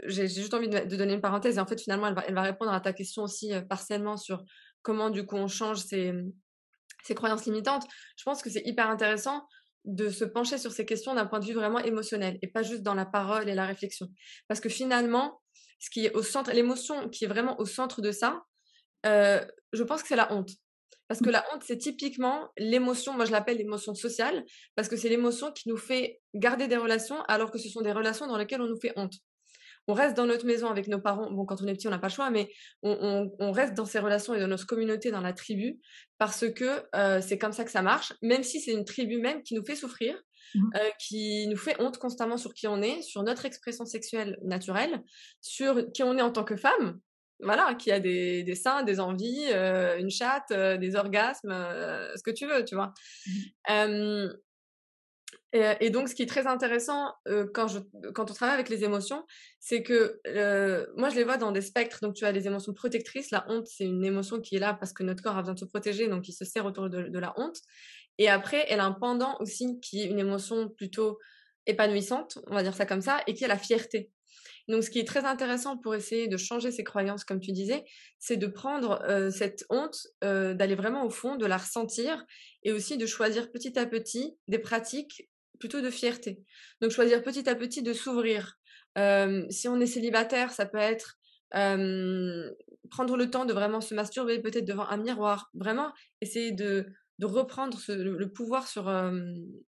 [0.04, 2.34] j'ai juste envie de, de, donner une parenthèse et en fait finalement elle va, elle
[2.34, 4.44] va répondre à ta question aussi euh, partiellement sur
[4.82, 6.12] comment du coup on change ses,
[7.02, 7.84] ses croyances limitantes.
[8.16, 9.46] Je pense que c'est hyper intéressant
[9.84, 12.82] de se pencher sur ces questions d'un point de vue vraiment émotionnel et pas juste
[12.82, 14.08] dans la parole et la réflexion.
[14.46, 15.40] Parce que finalement,
[15.78, 18.42] ce qui est au centre, l'émotion qui est vraiment au centre de ça,
[19.06, 20.50] euh, je pense que c'est la honte.
[21.06, 25.08] Parce que la honte, c'est typiquement l'émotion, moi je l'appelle l'émotion sociale, parce que c'est
[25.08, 28.60] l'émotion qui nous fait garder des relations alors que ce sont des relations dans lesquelles
[28.60, 29.14] on nous fait honte
[29.88, 31.30] on reste dans notre maison avec nos parents.
[31.30, 32.50] Bon, quand on est petit, on n'a pas le choix, mais
[32.82, 35.80] on, reste dans ces relations et dans notre communauté, dans la tribu,
[36.18, 39.42] parce que euh, c'est comme ça que ça marche, même si c'est une tribu même
[39.42, 40.14] qui nous fait souffrir,
[40.54, 40.70] mmh.
[40.76, 45.02] euh, qui nous fait honte constamment sur qui on est, sur notre expression sexuelle naturelle,
[45.40, 47.00] sur qui on est en tant que femme,
[47.40, 51.54] voilà, qui a des, des seins, des envies, euh, une chatte, des orgasmes,
[52.14, 52.92] ce que tu veux, tu vois.
[53.68, 54.28] Mmh.
[55.52, 57.70] Et, et, donc, ce qui est très intéressant euh, quand,
[58.18, 59.24] on travaille avec les émotions,
[59.60, 62.00] c'est que euh, moi, je les vois dans des spectres.
[62.02, 63.30] Donc, tu as les émotions protectrices.
[63.30, 65.60] La honte, c'est une émotion qui est là parce que notre corps a besoin de
[65.60, 67.56] se protéger, donc il se sert autour de, la honte.
[68.18, 71.18] Et après, elle a un pendant aussi qui est une émotion plutôt
[71.66, 74.10] épanouissante, on va dire ça comme ça, et qui est la fierté.
[74.68, 77.84] Donc, ce qui est très intéressant pour essayer de changer ses croyances, comme tu disais,
[78.18, 82.22] c'est de prendre euh, cette honte, euh, d'aller vraiment au fond, de la ressentir,
[82.64, 85.26] et aussi de choisir petit à petit des pratiques
[85.58, 86.42] plutôt de fierté.
[86.80, 88.58] Donc choisir petit à petit de s'ouvrir.
[89.50, 91.18] Si on est célibataire, ça peut être
[91.50, 96.86] prendre le temps de vraiment se masturber peut-être devant un miroir, vraiment essayer de,
[97.18, 98.84] de reprendre le, pouvoir sur,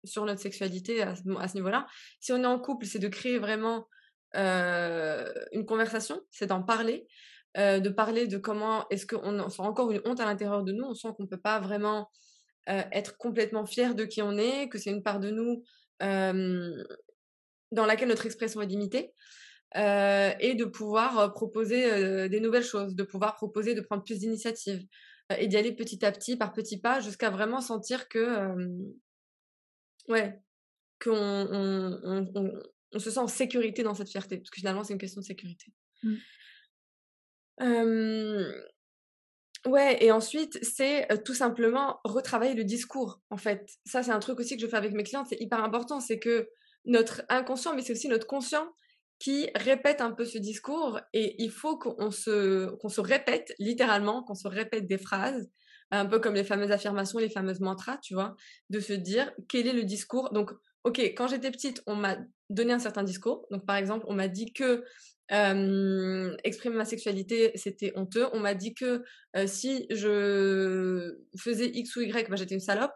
[0.04, 1.86] sur notre sexualité à, à ce niveau-là.
[2.20, 3.88] Si on est en couple, c'est de créer vraiment
[4.34, 7.06] une conversation, c'est d'en parler.
[7.56, 10.94] de parler de comment est-ce qu'on sent encore une honte à l'intérieur de nous, on
[10.94, 12.10] sent qu'on ne peut pas vraiment
[12.68, 15.62] euh, être complètement fier de qui on est, que c'est une part de nous
[17.72, 19.12] dans laquelle notre expression est limitée.
[19.74, 24.86] Et de pouvoir proposer des nouvelles choses, de pouvoir proposer de prendre plus d'initiatives
[25.36, 28.54] et d'y aller petit à petit, par petits pas, jusqu'à vraiment sentir que,
[30.08, 30.38] ouais,
[31.02, 32.00] qu'on on,
[32.34, 35.20] on, on, se sent en sécurité dans cette fierté, parce que finalement c'est une question
[35.20, 35.72] de sécurité.
[36.02, 36.14] Mmh.
[39.66, 43.66] Ouais, et ensuite, c'est tout simplement retravailler le discours, en fait.
[43.86, 46.18] Ça, c'est un truc aussi que je fais avec mes clientes, c'est hyper important, c'est
[46.18, 46.48] que
[46.84, 48.68] notre inconscient, mais c'est aussi notre conscient
[49.18, 54.22] qui répète un peu ce discours, et il faut qu'on se, qu'on se répète, littéralement,
[54.22, 55.48] qu'on se répète des phrases,
[55.90, 58.36] un peu comme les fameuses affirmations, les fameuses mantras, tu vois,
[58.68, 60.30] de se dire quel est le discours.
[60.32, 60.50] Donc,
[60.82, 62.18] ok, quand j'étais petite, on m'a
[62.50, 63.46] donné un certain discours.
[63.50, 64.84] Donc, par exemple, on m'a dit que
[65.30, 68.26] exprimer ma sexualité, c'était honteux.
[68.32, 69.04] On m'a dit que
[69.46, 72.92] si je faisais X ou Y, bah, j'étais une salope.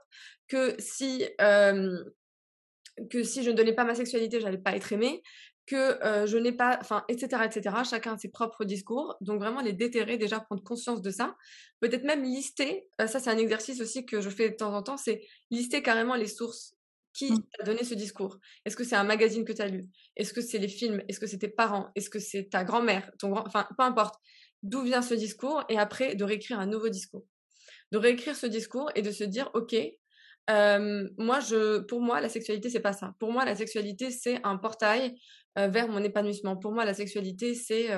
[0.49, 5.23] Que si, que si je ne donnais pas ma sexualité, j'allais pas être aimée.
[5.67, 7.77] Que je n'ai pas, enfin, etc., etc.
[7.89, 9.17] Chacun a ses propres discours.
[9.21, 11.37] Donc vraiment les déterrer, déjà prendre conscience de ça.
[11.81, 12.89] Peut-être même lister.
[12.99, 14.97] ça, c'est un exercice aussi que je fais de temps en temps.
[14.97, 16.78] C'est lister carrément les sources
[17.13, 17.43] qui mmh.
[17.57, 18.39] t'a donné ce discours?
[18.65, 19.89] Est-ce que c'est un magazine que tu as lu?
[20.17, 21.03] Est-ce que c'est les films?
[21.09, 21.89] Est-ce que c'est tes parents?
[21.95, 23.11] Est-ce que c'est ta grand-mère?
[23.19, 23.47] Ton grand...
[23.47, 24.15] Enfin, peu importe.
[24.63, 27.25] D'où vient ce discours Et après, de réécrire un nouveau discours?
[27.93, 29.75] De réécrire ce discours et de se dire, OK,
[30.49, 33.15] moi, je, pour moi, la sexualité, c'est pas ça.
[33.19, 35.15] Pour moi, la sexualité, c'est un portail
[35.57, 36.57] vers mon épanouissement.
[36.57, 37.89] Pour moi, la sexualité, c'est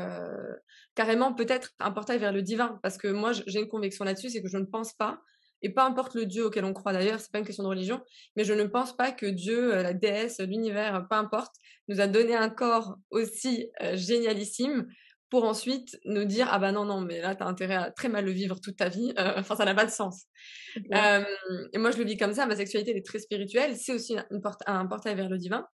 [0.95, 2.79] carrément peut-être un portail vers le divin.
[2.83, 5.21] Parce que moi, j'ai une conviction là-dessus, c'est que je ne pense pas
[5.63, 8.01] et peu importe le Dieu auquel on croit d'ailleurs, c'est pas une question de religion,
[8.37, 11.55] mais je ne pense pas que Dieu, euh, la déesse, l'univers, peu importe,
[11.89, 14.87] nous a donné un corps aussi euh, génialissime
[15.29, 18.25] pour ensuite nous dire ah bah non non mais là t'as intérêt à très mal
[18.25, 19.13] le vivre toute ta vie.
[19.17, 20.27] Euh, enfin ça n'a pas de sens.
[20.75, 24.17] Et moi je le vis comme ça ma sexualité elle est très spirituelle c'est aussi
[24.31, 25.67] une porte, un portail vers le divin.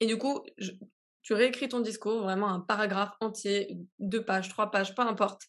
[0.00, 0.42] Et du coup
[1.22, 5.42] tu réécris ton discours vraiment un paragraphe entier deux pages trois pages peu importe.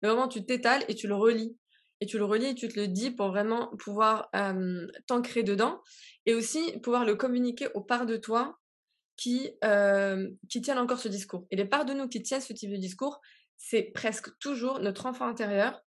[0.00, 1.58] Mais vraiment tu t'étales et tu le relis
[2.00, 4.30] et tu le relis et tu te le dis pour vraiment pouvoir
[5.06, 5.82] t'ancrer dedans
[6.26, 8.58] et aussi pouvoir le communiquer aux parts de toi
[9.16, 9.50] qui,
[10.48, 11.46] qui tiennent encore ce discours.
[11.50, 13.20] Et les parts de nous qui tiennent ce type de discours,
[13.56, 15.82] c'est presque toujours notre enfant intérieur.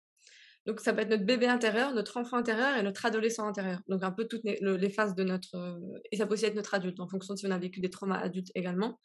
[0.65, 3.80] Donc ça peut être notre bébé intérieur, notre enfant intérieur et notre adolescent intérieur.
[3.88, 5.80] Donc un peu toutes les, phases de notre...
[6.12, 7.89] et ça peut aussi être notre adulte, en fonction de si on a vécu des
[7.89, 9.00] traumas adultes également.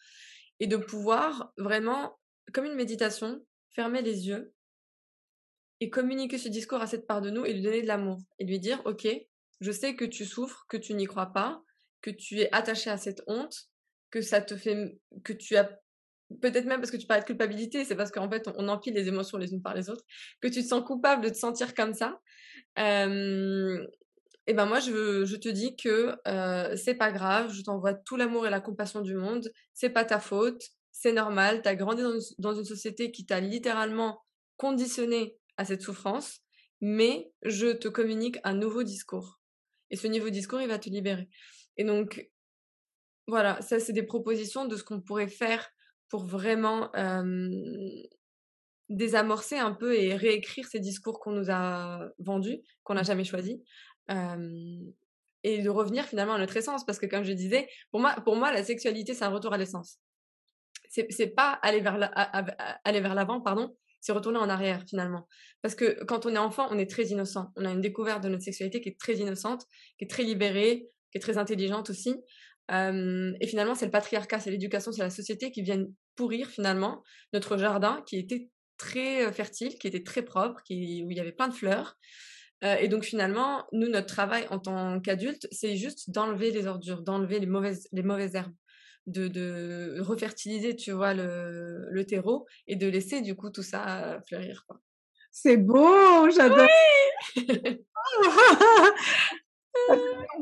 [0.59, 2.19] Et de pouvoir vraiment,
[2.53, 4.53] comme une méditation, fermer les yeux
[5.83, 8.19] et communiquer ce discours à cette part de nous et lui donner de l'amour.
[8.39, 9.09] Et lui dire, OK,
[9.61, 11.61] je sais que tu souffres, que tu n'y crois pas,
[12.03, 13.65] que tu es attaché à cette honte,
[14.13, 14.97] que ça te fait...
[15.25, 15.69] que tu as
[16.41, 19.09] peut-être même parce que tu parlais de culpabilité, c'est parce qu'en fait, on, empile les
[19.09, 20.05] émotions les unes par les autres,
[20.41, 22.21] que tu te sens coupable de te sentir comme ça.
[22.77, 28.17] et ben moi, je, je te dis que euh, c'est pas grave, je t'envoie tout
[28.17, 32.03] l'amour et la compassion du monde, c'est pas ta faute, c'est normal, tu as grandi
[32.05, 34.23] dans une, dans une société qui t'a littéralement
[34.57, 36.41] conditionné à cette souffrance,
[36.81, 39.41] mais je te communique un nouveau discours.
[39.91, 41.29] Et ce nouveau discours, il va te libérer.
[41.77, 42.29] Et donc,
[43.27, 45.71] voilà, ça, c'est des propositions de ce qu'on pourrait faire
[46.09, 46.91] pour vraiment
[48.89, 53.05] désamorcer un peu et réécrire ces discours qu'on nous a vendus, qu'on n'a mmh.
[53.05, 53.57] jamais choisis.
[55.45, 56.85] et de revenir finalement à notre essence.
[56.85, 59.59] Parce que comme je disais, pour moi, pour moi la sexualité, c'est un retour à
[59.59, 59.99] l'essence.
[60.89, 62.07] C'est, pas aller vers, la,
[62.85, 65.27] aller vers l'avant, pardon, c'est retourner en arrière finalement.
[65.63, 67.51] Parce que quand on est enfant, on est très innocent.
[67.57, 69.65] On a une découverte de notre sexualité qui est très innocente,
[69.99, 72.21] qui est très libérée, qui est très intelligente aussi
[72.71, 77.57] et finalement, c'est le patriarcat, c'est l'éducation, c'est la société qui viennent pourrir finalement notre
[77.59, 81.55] jardin qui était très fertile, qui était très propre, où il y avait plein de
[81.55, 81.99] fleurs.
[82.63, 87.41] et donc finalement, nous, notre travail en tant qu'adultes, c'est juste d'enlever les ordures, d'enlever
[87.41, 88.55] les mauvaises, les mauvaises herbes,
[89.07, 94.21] de, de refertiliser, tu vois, le, le terreau et de laisser du coup tout ça
[94.29, 94.67] fleurir.
[95.31, 96.69] C'est beau, j'adore.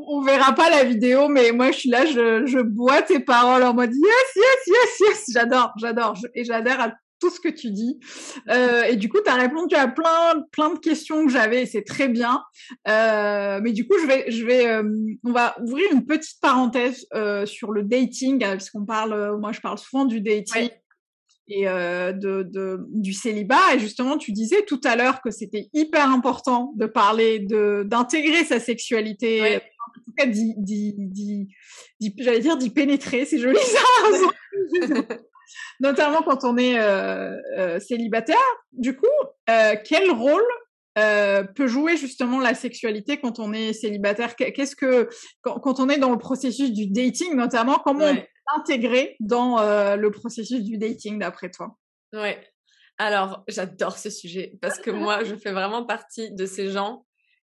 [0.07, 3.63] on verra pas la vidéo, mais moi je suis là, je, je bois tes paroles
[3.63, 5.25] en mode yes, yes, yes, yes.
[5.33, 7.99] J'adore, j'adore, et j'adhère à tout ce que tu dis.
[8.49, 11.65] Euh, et du coup, tu as répondu à plein, plein de questions que j'avais, et
[11.65, 12.43] c'est très bien.
[12.87, 14.83] Euh, mais du coup, je vais, je vais, euh,
[15.23, 17.07] on va ouvrir une petite parenthèse
[17.45, 20.69] sur le dating, parce qu'on parle, moi je parle souvent du dating
[21.47, 23.75] et de, de, du célibat.
[23.75, 28.43] Et justement, tu disais tout à l'heure que c'était hyper important de parler de d'intégrer
[28.43, 30.25] sa sexualité, en tout cas
[32.19, 35.07] j'allais dire d'y pénétrer, c'est joli ça.
[35.79, 38.37] Notamment quand on est euh, euh, célibataire.
[38.71, 39.07] Du coup,
[39.49, 40.43] euh, quel rôle
[40.97, 44.35] euh, peut jouer justement la sexualité quand on est célibataire?
[44.35, 45.09] Qu'est-ce que
[45.41, 49.95] quand, quand, on est dans le processus du dating, notamment, comment on intégrer dans euh,
[49.95, 51.77] le processus du dating d'après toi?
[52.13, 52.45] Ouais.
[52.97, 57.05] Alors, j'adore ce sujet parce que moi, je fais vraiment partie de ces gens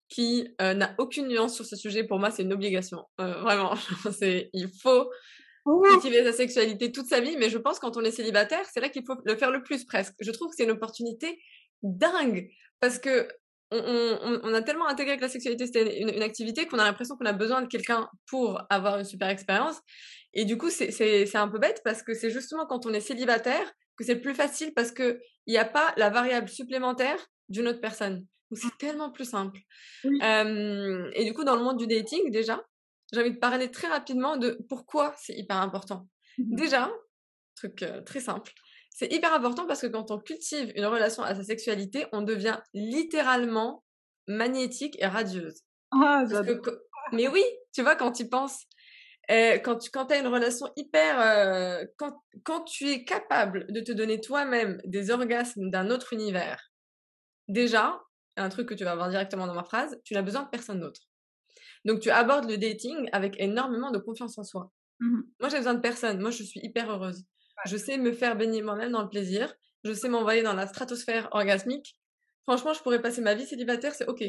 [0.09, 2.05] qui euh, n'a aucune nuance sur ce sujet.
[2.05, 3.05] Pour moi, c'est une obligation.
[3.19, 3.75] Vraiment,
[4.19, 5.09] c'est il faut
[5.91, 7.37] cultiver sa sexualité toute sa vie.
[7.39, 9.85] Mais je pense quand on est célibataire, c'est là qu'il faut le faire le plus
[9.85, 10.15] presque.
[10.21, 11.39] Je trouve que c'est une opportunité
[11.83, 12.49] dingue
[12.81, 13.29] parce que
[13.71, 17.17] on, on, a tellement intégré que la sexualité c'était une, une, activité qu'on a l'impression
[17.17, 19.77] qu'on a besoin de quelqu'un pour avoir une super expérience.
[20.33, 23.71] Et du coup, c'est un peu bête parce que c'est justement quand on est célibataire
[23.97, 28.25] que c'est plus facile parce qu'il n'y a pas la variable supplémentaire d'une autre personne.
[28.51, 29.59] Donc c'est tellement plus simple.
[30.05, 32.63] et du coup, dans le monde du dating, déjà,
[33.13, 36.09] j'ai envie de parler très rapidement de pourquoi c'est hyper important.
[36.39, 36.91] Mmh déjà,
[37.57, 38.53] truc très simple,
[38.91, 42.59] c'est hyper important parce que quand on cultive une relation à sa sexualité, on devient
[42.75, 43.85] littéralement
[44.27, 45.63] magnétique et radieuse.
[45.91, 46.25] Ah,
[47.13, 47.43] mais oui,
[47.73, 48.67] tu vois, quand tu penses,
[49.31, 53.81] euh, quand tu quand as une relation hyper euh, quand quand tu es capable de
[53.81, 56.71] te donner toi-même des orgasmes d'un autre univers
[57.47, 58.01] déjà
[58.37, 60.81] un truc que tu vas avoir directement dans ma phrase tu n'as besoin de personne
[60.81, 61.03] d'autre
[61.85, 64.71] donc tu abordes le dating avec énormément de confiance en soi.
[65.01, 66.21] Mmh moi j'ai besoin de personne.
[66.21, 67.25] Moi je suis hyper heureuse.
[67.67, 69.55] Je sais me faire baigner moi-même dans le plaisir.
[69.85, 71.97] Je sais m'envoyer dans la stratosphère orgasmique.
[72.45, 74.23] Franchement je pourrais passer ma vie célibataire c'est ok.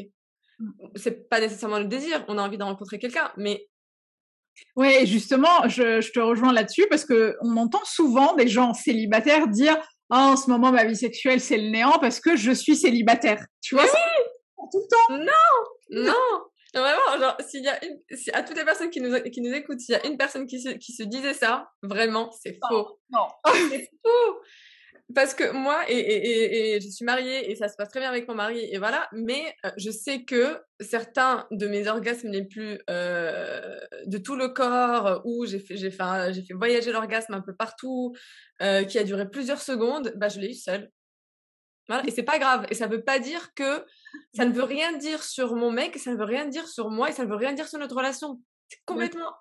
[0.60, 0.72] Mmh.
[0.96, 2.24] c'est pas nécessairement le désir.
[2.28, 3.68] On a envie de rencontrer quelqu'un mais
[4.76, 9.48] oui, justement, je, je, te rejoins là-dessus parce que on entend souvent des gens célibataires
[9.48, 9.78] dire
[10.10, 13.42] oh, en ce moment ma vie sexuelle c'est le néant parce que je suis célibataire.
[13.62, 13.90] Tu vois oui!
[14.72, 15.24] tout le temps.
[15.24, 16.44] Non, non.
[16.74, 19.54] Vraiment, genre, s'il y a une, si, à toutes les personnes qui nous, qui nous
[19.54, 23.00] écoutent, s'il y a une personne qui se, qui se disait ça, vraiment, c'est faux.
[23.12, 23.28] Non.
[23.70, 24.42] c'est faux
[25.16, 28.10] parce que moi, et, et, et, je suis mariée et ça se passe très bien
[28.10, 32.44] avec mon mari, et voilà, mais euh, je sais que certains de mes orgasmes les
[32.46, 37.34] plus euh, de tout le corps, où j'ai fait, j'ai fait, j'ai fait voyager l'orgasme
[37.34, 38.14] un peu partout,
[38.62, 40.92] euh, qui a duré plusieurs secondes, bah je l'ai eu seule.
[41.90, 43.84] Voilà, et c'est pas grave, et ça veut pas dire que
[44.34, 47.10] ça ne veut rien dire sur mon mec, ça ne veut rien dire sur moi,
[47.10, 48.40] et ça ne veut rien dire sur notre relation.
[48.86, 49.32] complètement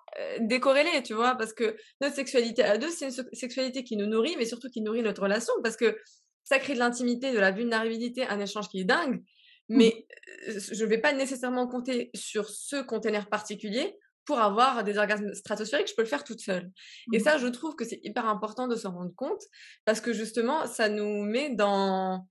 [0.41, 4.35] décorrélé, tu vois, parce que notre sexualité à deux, c'est une sexualité qui nous nourrit,
[4.37, 5.97] mais surtout qui nourrit notre relation, parce que
[6.43, 9.23] ça crée de l'intimité, de la vulnérabilité, un échange qui est dingue.
[9.69, 9.77] Mmh.
[9.77, 10.07] Mais
[10.47, 15.89] je ne vais pas nécessairement compter sur ce container particulier pour avoir des orgasmes stratosphériques,
[15.89, 16.71] je peux le faire toute seule.
[17.13, 17.23] Et mmh.
[17.23, 19.41] ça, je trouve que c'est hyper important de s'en rendre compte
[19.85, 22.27] parce que justement, ça nous met dans...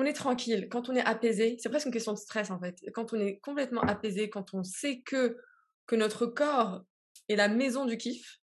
[0.00, 2.76] On est tranquille, quand on est apaisé, c'est presque une question de stress en fait.
[2.94, 5.36] Quand on est complètement apaisé, quand on sait que,
[5.86, 6.84] que notre corps
[7.28, 8.38] est la maison du kiff,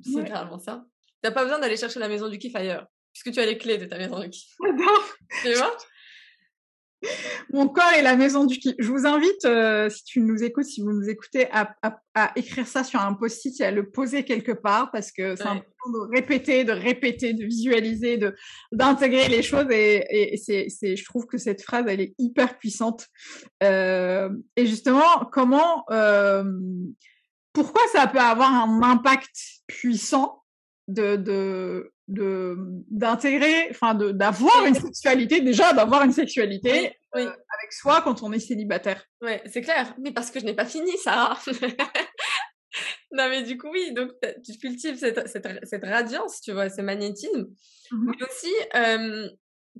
[0.00, 0.84] c'est littéralement ça.
[1.20, 3.58] Tu n'as pas besoin d'aller chercher la maison du kiff ailleurs, puisque tu as les
[3.58, 4.54] clés de ta maison du kiff.
[5.42, 5.76] tu vois?
[7.52, 8.74] mon corps est la maison du kiff.
[8.78, 11.74] Je vous invite, euh, si tu nous écoutes, si vous nous écoutez, à,
[12.36, 15.90] écrire ça sur un post-it et à le poser quelque part parce que c'est important
[15.92, 18.34] de répéter, de répéter, de visualiser, de
[18.70, 23.06] d'intégrer les choses et, c'est, je trouve que cette phrase, elle est hyper puissante.
[23.62, 26.44] Euh, et justement, comment, euh,
[27.52, 29.34] pourquoi ça peut avoir un impact
[29.66, 30.42] puissant
[30.88, 32.56] de, de de
[32.90, 38.32] d'intégrer, enfin de d'avoir une sexualité déjà, d'avoir une sexualité euh, avec soi quand on
[38.32, 39.04] est célibataire.
[39.20, 39.94] Ouais, c'est clair.
[39.98, 41.36] Mais parce que je n'ai pas fini ça.
[43.12, 44.10] non mais du coup oui, donc
[44.44, 47.48] tu cultives cette, cette, cette radiance, tu vois, ce magnétisme,
[47.90, 49.28] mmh mais aussi euh,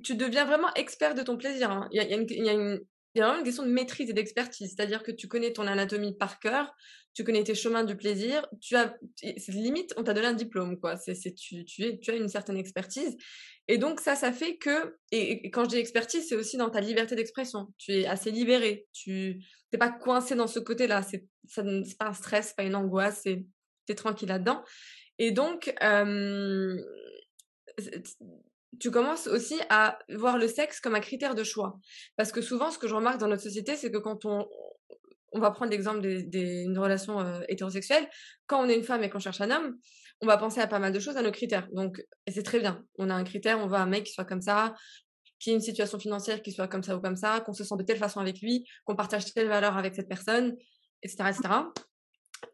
[0.03, 1.71] tu deviens vraiment expert de ton plaisir.
[1.71, 1.87] Hein.
[1.91, 2.09] Il, y a, il,
[2.43, 2.79] y a une,
[3.15, 5.67] il y a vraiment une question de maîtrise et d'expertise, c'est-à-dire que tu connais ton
[5.67, 6.73] anatomie par cœur,
[7.13, 8.95] tu connais tes chemins du plaisir, tu as,
[9.49, 10.97] limite, on t'a donné un diplôme, quoi.
[10.97, 13.15] C'est, tu, tu, tu as une certaine expertise.
[13.67, 16.81] Et donc, ça, ça fait que, et, quand je dis expertise, c'est aussi dans ta
[16.81, 17.67] liberté d'expression.
[17.77, 18.87] Tu es assez libéré.
[18.93, 21.03] Tu n'es pas coincé dans ce côté-là.
[21.03, 23.45] C'est, ça, c'est pas un stress, pas une angoisse, c'est,
[23.87, 24.63] es tranquille là-dedans.
[25.19, 26.81] Et donc, euh,
[28.79, 31.79] tu commences aussi à voir le sexe comme un critère de choix.
[32.17, 34.47] Parce que souvent, ce que je remarque dans notre société, c'est que quand on,
[35.33, 38.07] on va prendre l'exemple d'une relation euh, hétérosexuelle,
[38.47, 39.77] quand on est une femme et qu'on cherche un homme,
[40.21, 41.67] on va penser à pas mal de choses, à nos critères.
[41.73, 42.83] Donc, c'est très bien.
[42.97, 44.73] On a un critère, on voit un mec qui soit comme ça,
[45.39, 47.75] qui ait une situation financière qui soit comme ça ou comme ça, qu'on se sent
[47.77, 50.55] de telle façon avec lui, qu'on partage telle valeur avec cette personne,
[51.01, 51.55] etc., etc.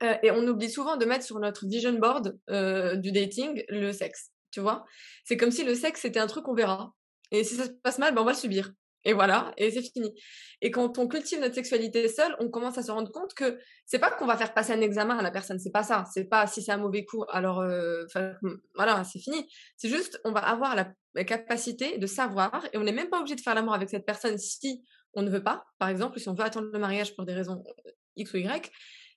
[0.04, 3.92] Euh, et on oublie souvent de mettre sur notre vision board euh, du dating le
[3.92, 4.86] sexe tu vois.
[5.26, 6.94] C'est comme si le sexe c'était un truc qu'on verra.
[7.32, 8.72] Et si ça se passe mal, ben on va le subir.
[9.06, 10.14] Et voilà, et c'est fini.
[10.62, 14.00] Et quand on cultive notre sexualité seule, on commence à se rendre compte que c'est
[14.00, 16.04] pas qu'on va faire passer un examen à la personne, c'est pas ça.
[16.14, 18.06] C'est pas si c'est un mauvais coup, alors euh,
[18.76, 19.50] voilà, c'est fini.
[19.78, 23.36] C'est juste, on va avoir la, capacité de savoir, et on n'est même pas obligé
[23.36, 24.84] de faire l'amour avec cette personne si
[25.14, 27.64] on ne veut pas, par exemple, si on veut attendre le mariage pour des raisons
[27.88, 28.72] euh, X ou Y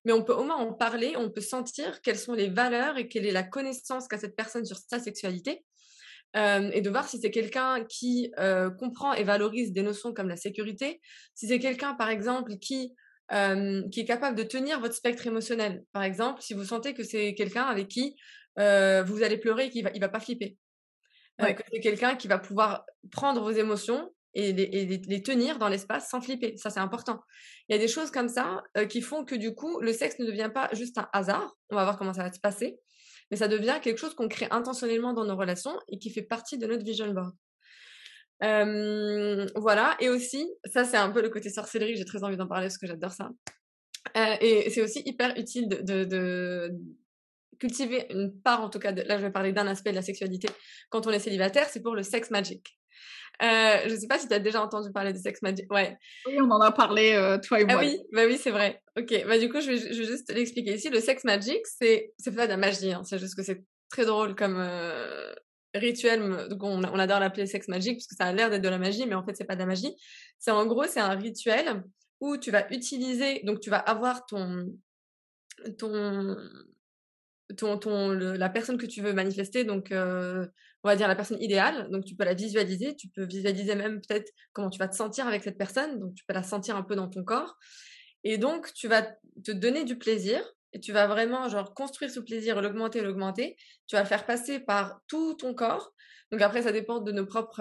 [0.04, 3.08] mais on peut au moins en parler, on peut sentir quelles sont les valeurs et
[3.08, 5.64] quelle est la connaissance qu'a cette personne sur sa sexualité.
[6.36, 10.28] Euh, et de voir si c'est quelqu'un qui euh, comprend et valorise des notions comme
[10.28, 11.00] la sécurité,
[11.34, 12.94] si c'est quelqu'un, par exemple, qui,
[13.32, 15.84] euh, qui est capable de tenir votre spectre émotionnel.
[15.92, 18.16] Par exemple, si vous sentez que c'est quelqu'un avec qui
[18.56, 20.56] vous allez pleurer et qu'il va, il va pas flipper.
[21.38, 26.20] que c'est quelqu'un qui va pouvoir prendre vos émotions et les, tenir dans l'espace sans
[26.20, 26.56] flipper.
[26.56, 27.20] Ça, c'est important.
[27.68, 30.26] Il y a des choses comme ça qui font que du coup, le sexe ne
[30.26, 31.56] devient pas juste un hasard.
[31.70, 32.78] On va voir comment ça va se passer.
[33.32, 36.58] Mais ça devient quelque chose qu'on crée intentionnellement dans nos relations et qui fait partie
[36.58, 37.32] de notre vision board.
[38.44, 39.96] Euh, voilà.
[40.00, 41.96] Et aussi, ça, c'est un peu le côté sorcellerie.
[41.96, 43.30] J'ai très envie d'en parler parce que j'adore ça.
[44.18, 46.74] Euh, et c'est aussi hyper utile de, de,
[47.58, 50.48] cultiver une part, en tout cas, là je vais parler d'un aspect de la sexualité
[50.90, 52.76] quand on est célibataire, c'est pour le sex magic.
[53.42, 55.70] Euh, je sais pas si tu as déjà entendu parler de sex magic.
[55.72, 55.98] Ouais.
[56.26, 57.82] Oui, on en a parlé, euh, toi et ah moi.
[57.82, 58.80] Ah oui, bah oui, c'est vrai.
[58.96, 60.90] Ok, bah du coup, je vais, je vais juste l'expliquer ici.
[60.90, 63.02] Le sex magic, c'est pas de la magie, hein.
[63.04, 65.32] c'est juste que c'est très drôle comme euh,
[65.74, 66.48] rituel.
[66.48, 68.78] Donc, on, on adore l'appeler sex magic parce que ça a l'air d'être de la
[68.78, 69.94] magie, mais en fait, c'est pas de la magie.
[70.38, 71.82] C'est en gros, c'est un rituel
[72.20, 74.72] où tu vas utiliser, donc tu vas avoir ton,
[75.78, 76.36] ton,
[77.56, 80.46] ton, ton la personne que tu veux manifester, donc euh,
[80.84, 84.00] on va dire la personne idéale, donc tu peux la visualiser, tu peux visualiser même
[84.00, 86.82] peut-être comment tu vas te sentir avec cette personne, donc tu peux la sentir un
[86.82, 87.56] peu dans ton corps.
[88.24, 89.02] Et donc tu vas
[89.44, 93.56] te donner du plaisir et tu vas vraiment genre construire ce plaisir, l'augmenter, l'augmenter.
[93.86, 95.92] Tu vas le faire passer par tout ton corps.
[96.30, 97.60] Donc après ça dépend de nos propres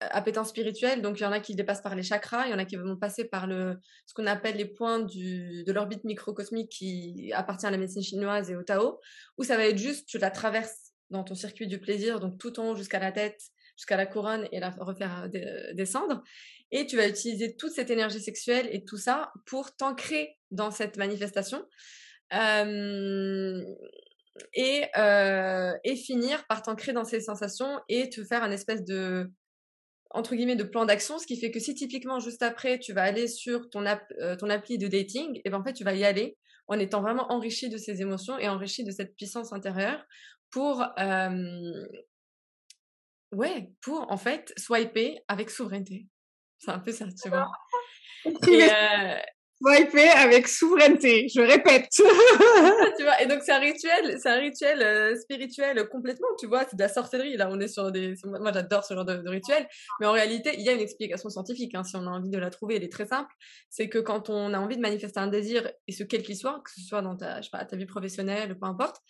[0.00, 1.02] appétence spirituelle.
[1.02, 2.76] Donc il y en a qui dépassent par les chakras, il y en a qui
[2.76, 7.66] vont passer par le ce qu'on appelle les points du, de l'orbite microcosmique qui appartient
[7.66, 9.00] à la médecine chinoise et au Tao,
[9.38, 12.58] où ça va être juste tu la traverses dans ton circuit du plaisir, donc tout
[12.60, 13.40] en haut jusqu'à la tête,
[13.76, 16.22] jusqu'à la couronne et la refaire euh, descendre.
[16.72, 20.96] Et tu vas utiliser toute cette énergie sexuelle et tout ça pour t'ancrer dans cette
[20.96, 21.64] manifestation.
[24.52, 29.30] et, euh, et finir par t'ancrer dans ces sensations et te faire un espèce de
[30.16, 33.02] entre guillemets de plan d'action, ce qui fait que si typiquement juste après tu vas
[33.02, 35.94] aller sur ton, app, euh, ton appli de dating, et ben en fait tu vas
[35.94, 36.36] y aller
[36.68, 40.04] en étant vraiment enrichi de ses émotions et enrichi de cette puissance intérieure
[40.50, 40.84] pour,
[43.32, 46.08] ouais, pour en fait swiper avec souveraineté.
[46.58, 47.46] C'est un peu ça, tu vois.
[48.48, 48.68] Et,
[49.58, 51.88] Swiper avec souveraineté, je répète.
[52.98, 56.64] tu vois, et donc c'est un rituel, c'est un rituel euh, spirituel complètement, tu vois,
[56.68, 57.36] c'est de la sorcellerie.
[57.36, 59.66] Là, on est sur des, moi j'adore ce genre de, rituel,
[60.00, 61.74] mais en réalité, il y a une explication scientifique.
[61.74, 63.32] Hein, si on a envie de la trouver, elle est très simple.
[63.70, 66.60] C'est que quand on a envie de manifester un désir, et ce quel qu'il soit,
[66.62, 69.00] que ce soit dans ta, je sais pas, ta vie professionnelle, peu importe,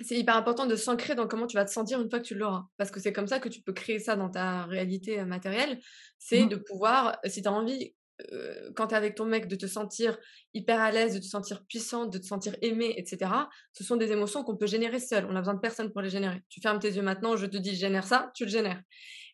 [0.00, 2.34] c'est hyper important de s'ancrer dans comment tu vas te sentir une fois que tu
[2.34, 2.66] l'auras.
[2.76, 5.80] Parce que c'est comme ça que tu peux créer ça dans ta réalité euh, matérielle.
[6.18, 6.48] C'est mmh.
[6.48, 7.94] de pouvoir, si tu as envie,
[8.32, 10.18] euh, quand tu es avec ton mec, de te sentir
[10.54, 13.30] hyper à l'aise, de te sentir puissante, de te sentir aimée, etc.
[13.72, 15.26] Ce sont des émotions qu'on peut générer seul.
[15.26, 16.42] On a besoin de personne pour les générer.
[16.48, 18.82] Tu fermes tes yeux maintenant, je te dis génère ça, tu le génères.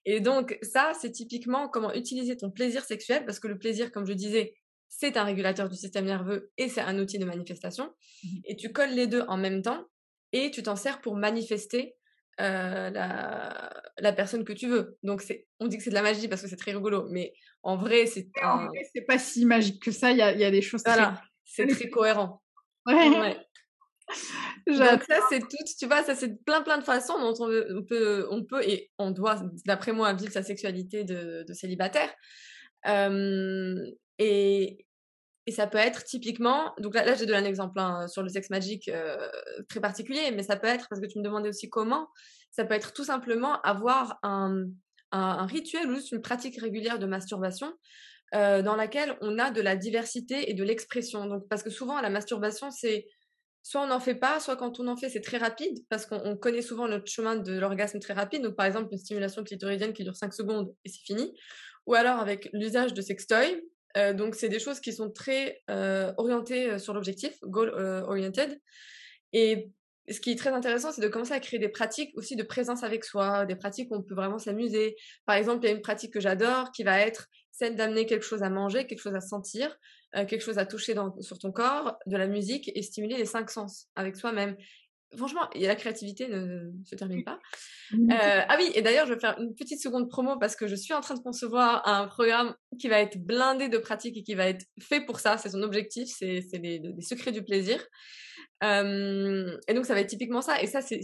[0.04, 4.06] Et donc ça, c'est typiquement comment utiliser ton plaisir sexuel, parce que le plaisir, comme
[4.06, 4.54] je disais,
[4.88, 7.92] c'est un régulateur du système nerveux et c'est un outil de manifestation.
[8.22, 9.84] Mmh et tu colles les deux en même temps
[10.32, 11.96] et tu t'en sers pour manifester
[12.40, 14.96] euh, la, la, personne que tu veux.
[15.02, 17.32] Donc, c'est, on dit que c'est de la magie parce que c'est très rigolo, mais
[17.62, 18.28] en vrai, c'est.
[18.42, 20.10] En vrai, c'est pas si magique que ça.
[20.10, 20.82] Il y a, y a, des choses.
[20.84, 22.42] Voilà, c'est très cohérent.
[22.86, 23.36] Ouais.
[24.66, 27.82] Donc ça c'est tout, tu vois, ça c'est plein plein de façons dont on, on,
[27.82, 32.10] peut, on peut et on doit, d'après moi, vivre sa sexualité de, de célibataire.
[32.86, 34.86] Euh, et,
[35.46, 38.48] et ça peut être typiquement, donc là, j'ai donné un exemple hein, sur le sexe
[38.48, 39.28] magique euh,
[39.68, 42.08] très particulier, mais ça peut être, parce que tu me demandais aussi comment,
[42.50, 44.64] ça peut être tout simplement avoir un,
[45.12, 47.72] un, rituel ou juste une pratique régulière de masturbation
[48.34, 51.26] euh, dans laquelle on a de la diversité et de l'expression.
[51.26, 53.06] Donc, parce que souvent, la masturbation, c'est
[53.62, 56.36] soit on n'en fait pas, soit quand on en fait, c'est très rapide, parce qu'on
[56.36, 58.42] connaît souvent notre chemin de l'orgasme très rapide.
[58.42, 61.34] Donc, par exemple, une stimulation clitoridienne qui dure 5 secondes et c'est fini.
[61.86, 63.62] Ou alors avec l'usage de sextoy,
[63.96, 68.60] euh, donc, c'est des choses qui sont très euh, orientées euh, sur l'objectif, goal-oriented.
[69.32, 69.70] Et
[70.10, 72.82] ce qui est très intéressant, c'est de commencer à créer des pratiques aussi de présence
[72.82, 74.96] avec soi, des pratiques où on peut vraiment s'amuser.
[75.26, 78.24] Par exemple, il y a une pratique que j'adore qui va être celle d'amener quelque
[78.24, 79.78] chose à manger, quelque chose à sentir,
[80.12, 83.88] quelque chose à toucher sur ton corps, de la musique et stimuler les cinq sens
[83.96, 84.56] avec soi-même
[85.16, 87.38] franchement, la créativité ne se termine pas.
[87.92, 88.10] Mmh.
[88.10, 90.74] Euh, ah oui, et d'ailleurs, je vais faire une petite seconde promo parce que je
[90.74, 94.34] suis en train de concevoir un programme qui va être blindé de pratiques et qui
[94.34, 95.38] va être fait pour ça.
[95.38, 97.84] C'est son objectif, c'est les, les, secrets du plaisir.
[98.62, 100.62] Euh, et donc, ça va être typiquement ça.
[100.62, 101.00] Et ça, c'est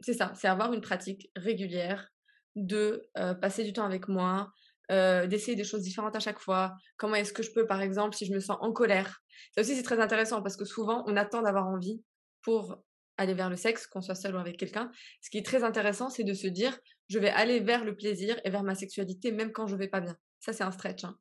[0.00, 2.08] ça, c'est avoir une pratique régulière
[2.54, 4.50] de euh, passer du temps avec moi,
[4.90, 6.74] euh, d'essayer des choses différentes à chaque fois.
[6.96, 9.20] Comment est-ce que je peux, par exemple, si je me sens en colère?
[9.54, 12.02] Ça aussi, c'est très intéressant parce que souvent, on attend d'avoir envie
[12.46, 12.80] pour
[13.16, 14.92] aller vers le sexe, qu'on soit seul ou avec quelqu'un.
[15.20, 16.78] Ce qui est très intéressant, c'est de se dire,
[17.08, 20.00] je vais aller vers le plaisir et vers ma sexualité même quand je vais pas
[20.00, 20.16] bien.
[20.38, 21.02] Ça, c'est un stretch.
[21.02, 21.18] Hein.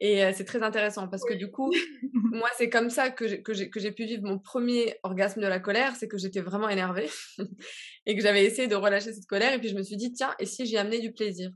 [0.00, 1.72] Et euh, c'est très intéressant parce que du coup,
[2.12, 6.06] moi, c'est comme ça que j'ai pu vivre mon premier orgasme de la colère, c'est
[6.06, 7.10] que j'étais vraiment énervée
[8.06, 9.52] et que j'avais essayé de relâcher cette colère.
[9.52, 11.50] Et puis je me suis dit, tiens, et si j'y amenais du plaisir?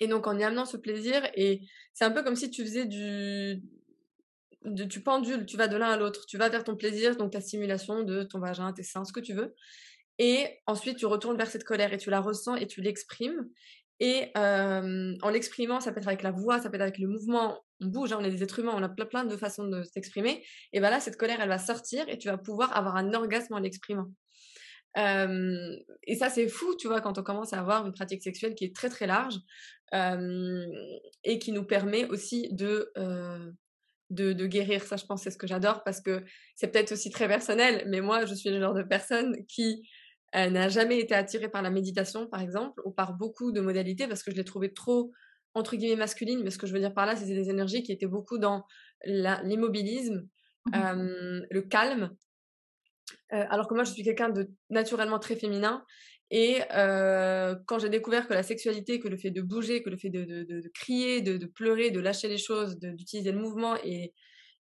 [0.00, 1.60] Et donc en y amenant ce plaisir, et
[1.92, 3.60] c'est un peu comme si tu faisais du,
[4.64, 7.32] de, tu pendules, tu vas de l'un à l'autre, tu vas vers ton plaisir, donc
[7.32, 9.54] ta stimulation de ton vagin, tes seins, ce que tu veux.
[10.18, 13.48] Et ensuite, tu retournes vers cette colère et tu la ressens et tu l'exprimes.
[14.00, 17.62] Et en l'exprimant, ça peut être avec la voix, ça peut être avec le mouvement.
[17.80, 19.82] On bouge, hein, on est des êtres humains, on a plein, plein de façons de
[19.82, 20.44] s'exprimer.
[20.72, 23.54] Et bien là, cette colère, elle va sortir et tu vas pouvoir avoir un orgasme
[23.54, 24.08] en l'exprimant.
[24.96, 28.64] et ça, c'est fou, tu vois, quand on commence à avoir une pratique sexuelle qui
[28.64, 29.34] est très, très large
[29.92, 32.92] et qui nous permet aussi de
[34.10, 34.82] de, guérir.
[34.82, 36.24] Ça, je pense, c'est ce que j'adore parce que
[36.56, 39.88] c'est peut-être aussi très personnel, mais moi, je suis le genre de personne qui
[40.34, 44.06] euh, n'a jamais été attirée par la méditation, par exemple, ou par beaucoup de modalités
[44.06, 45.12] parce que je l'ai trouvée trop,
[45.54, 46.42] entre guillemets, masculine.
[46.42, 48.64] Mais ce que je veux dire par là, c'est des énergies qui étaient beaucoup dans
[49.04, 50.26] l'immobilisme,
[50.66, 52.16] mmh le calme.
[53.32, 55.84] Euh, alors que moi, je suis quelqu'un de naturellement très féminin
[56.36, 59.96] et euh, quand j'ai découvert que la sexualité, que le fait de bouger, que le
[59.96, 64.12] fait de, crier, de, pleurer, de lâcher les choses, d'utiliser le mouvement et,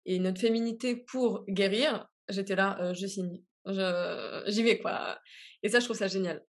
[0.08, 3.44] notre féminité pour guérir, j'étais là, euh, je signe.
[3.68, 5.20] J'y vais, quoi.
[5.62, 6.44] Et ça, je trouve ça génial.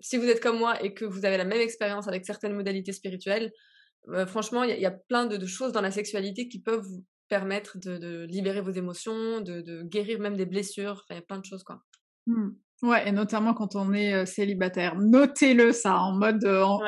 [0.00, 2.92] Si vous êtes comme moi et que vous avez la même expérience avec certaines modalités
[2.92, 3.52] spirituelles,
[4.08, 7.04] euh, franchement, il y, y, a plein de, choses dans la sexualité qui peuvent vous
[7.28, 11.04] permettre de, libérer vos émotions, de, guérir même des blessures.
[11.10, 11.84] Il y a plein de choses, quoi.
[12.26, 12.48] Mmh.
[12.82, 14.96] Ouais, et notamment quand on est célibataire.
[14.96, 16.80] Notez-le ça, en mode en,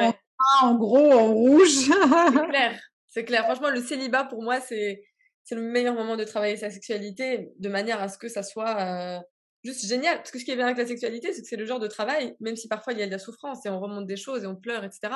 [0.63, 1.69] en, gros, en rouge.
[1.69, 3.45] c'est clair, c'est clair.
[3.45, 5.03] Franchement, le célibat pour moi, c'est
[5.43, 9.21] c'est le meilleur moment de travailler sa sexualité de manière à ce que ça soit
[9.65, 10.19] juste génial.
[10.19, 11.89] Parce que ce qui est bien avec la sexualité, c'est que c'est le genre de
[11.89, 14.45] travail, même si parfois il y a de la souffrance et on remonte des choses
[14.45, 15.13] et on pleure, etc.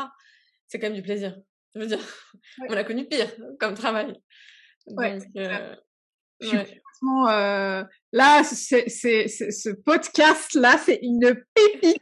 [0.67, 1.37] C'est quand même du plaisir.
[1.75, 2.01] Je veux dire,
[2.69, 4.15] on a connu pire comme travail.
[4.87, 5.23] Donc,
[6.43, 12.01] Euh, là, c'est, c'est, ce podcast-là, c'est une pépite.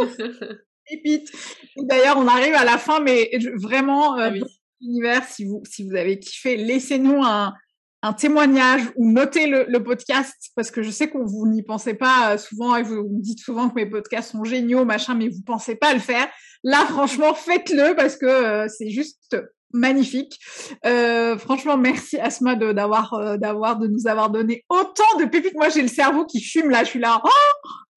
[0.88, 1.32] pépite.
[1.76, 4.46] D'ailleurs, on arrive à la fin, mais vraiment, euh, ah
[4.80, 7.54] l'univers, si vous, si vous avez kiffé, laissez-nous un,
[8.02, 11.94] un témoignage ou notez le, le, podcast parce que je sais qu'on vous n'y pensez
[11.94, 15.28] pas euh, souvent et vous me dites souvent que mes podcasts sont géniaux, machin, mais
[15.28, 16.28] vous pensez pas à le faire.
[16.64, 19.36] Là, franchement, faites-le parce que euh, c'est juste
[19.74, 20.38] magnifique.
[20.86, 25.54] Euh, franchement, merci Asma de d'avoir euh, d'avoir de nous avoir donné autant de pépites.
[25.54, 26.84] Moi, j'ai le cerveau qui fume là.
[26.84, 27.20] Je suis là.
[27.22, 27.28] Oh,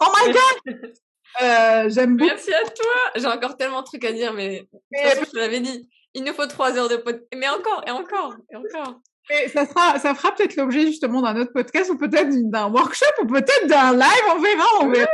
[0.02, 0.92] oh my god.
[1.40, 2.32] Euh, J'aime beaucoup.
[2.32, 2.96] Merci à toi.
[3.16, 5.88] J'ai encore tellement de trucs à dire, mais, mais je te l'avais dit.
[6.16, 7.28] Il nous faut trois heures de podcast.
[7.36, 8.96] Mais encore et encore et encore.
[9.30, 13.22] Mais ça sera, ça fera peut-être l'objet justement d'un autre podcast ou peut-être d'un workshop
[13.22, 14.24] ou peut-être d'un live.
[14.36, 14.66] On verra.
[14.82, 15.08] On verra.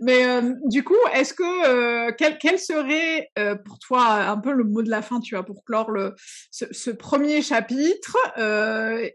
[0.00, 4.64] Mais euh, du coup, est-ce que euh, quel, serait euh, pour toi un peu le
[4.64, 6.14] mot de la fin, tu vois, pour clore le,
[6.50, 8.16] ce, ce premier chapitre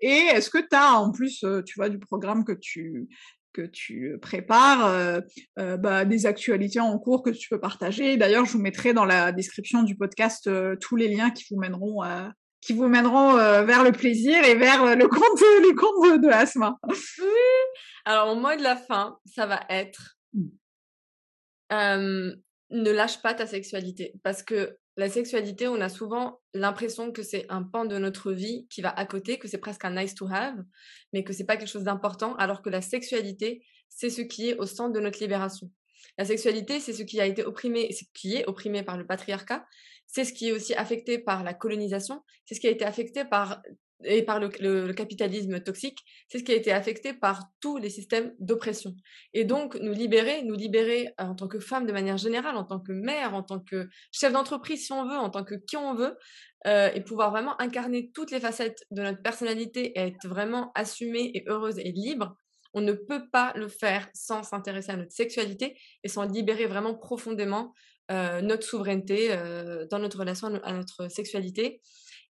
[0.01, 3.07] Et est-ce que tu as en plus, tu vois, du programme que tu
[3.51, 5.21] que tu prépares,
[5.57, 8.15] bah, des actualités en cours que tu peux partager?
[8.15, 10.49] D'ailleurs, je vous mettrai dans la description du podcast
[10.79, 12.31] tous les liens qui vous mèneront à,
[12.61, 16.77] qui vous mèneront vers le plaisir et vers le compte, les comptes de, de Asma.
[18.05, 20.17] Alors, mon mot de la fin, ça va être
[21.71, 22.35] euh,
[22.71, 24.13] ne lâche pas ta sexualité.
[24.23, 28.67] Parce que la sexualité, on a souvent l'impression que c'est un pan de notre vie
[28.69, 30.63] qui va à côté, que c'est presque un nice to have,
[31.13, 34.57] mais que c'est pas quelque chose d'important, alors que la sexualité, c'est ce qui est
[34.57, 35.71] au centre de notre libération.
[36.17, 39.65] La sexualité, c'est ce qui a été opprimé, ce qui est opprimé par le patriarcat,
[40.09, 43.23] c'est ce qui est aussi affecté par la colonisation, c'est ce qui a été affecté
[43.25, 43.61] par
[44.03, 45.99] et par le, capitalisme toxique,
[46.29, 48.95] c'est ce qui a été affecté par tous les systèmes d'oppression.
[49.33, 52.79] Et donc, nous libérer, nous libérer en tant que femme de manière générale, en tant
[52.79, 55.95] que mère, en tant que chef d'entreprise si on veut, en tant que qui on
[55.95, 56.17] veut,
[56.65, 61.31] euh, et pouvoir vraiment incarner toutes les facettes de notre personnalité et être vraiment assumée
[61.33, 62.35] et heureuse et libre,
[62.73, 66.95] on ne peut pas le faire sans s'intéresser à notre sexualité et sans libérer vraiment
[66.95, 67.73] profondément
[68.11, 71.79] euh, notre souveraineté euh, dans notre relation à notre sexualité.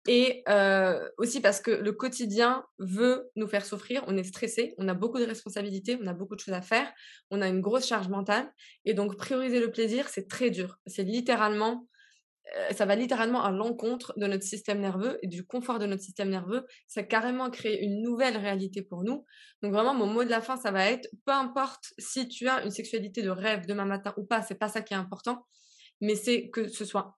[0.07, 4.87] Et euh, aussi parce que le quotidien veut nous faire souffrir, on est stressé, on
[4.87, 6.91] a beaucoup de responsabilités, on a beaucoup de choses à faire,
[7.29, 8.51] on a une grosse charge mentale.
[8.85, 10.79] Et donc prioriser le plaisir, c'est très dur.
[10.87, 11.87] C'est littéralement,
[12.71, 16.29] ça va littéralement à l'encontre de notre système nerveux et du confort de notre système
[16.29, 16.65] nerveux.
[16.87, 19.25] Ça a carrément créé une nouvelle réalité pour nous.
[19.61, 22.63] Donc vraiment, mon mot de la fin, ça va être, peu importe si tu as
[22.63, 25.45] une sexualité de rêve demain matin ou pas, c'est pas ça qui est important,
[26.01, 27.17] mais c'est que ce soit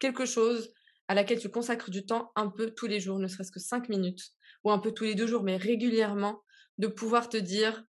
[0.00, 0.72] quelque chose
[1.08, 3.88] à laquelle tu consacres du temps un peu tous les jours, ne serait-ce que cinq
[3.88, 4.32] minutes,
[4.64, 6.42] ou un peu tous les deux jours, mais régulièrement,
[6.76, 7.84] de pouvoir te dire,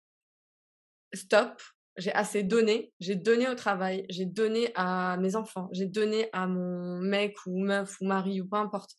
[1.13, 1.61] stop,
[1.97, 6.47] j'ai assez donné, j'ai donné au travail, j'ai donné à mes enfants, j'ai donné à
[6.47, 8.91] mon mec ou meuf ou mari ou peu importe,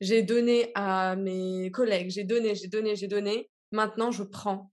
[0.00, 4.70] j'ai donné à mes collègues, j'ai donné, j'ai donné, j'ai donné, maintenant je prends.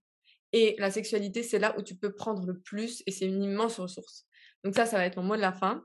[0.52, 3.80] Et la sexualité, c'est là où tu peux prendre le plus et c'est une immense
[3.80, 4.26] ressource.
[4.64, 5.82] Donc ça, ça va être mon mot de la fin.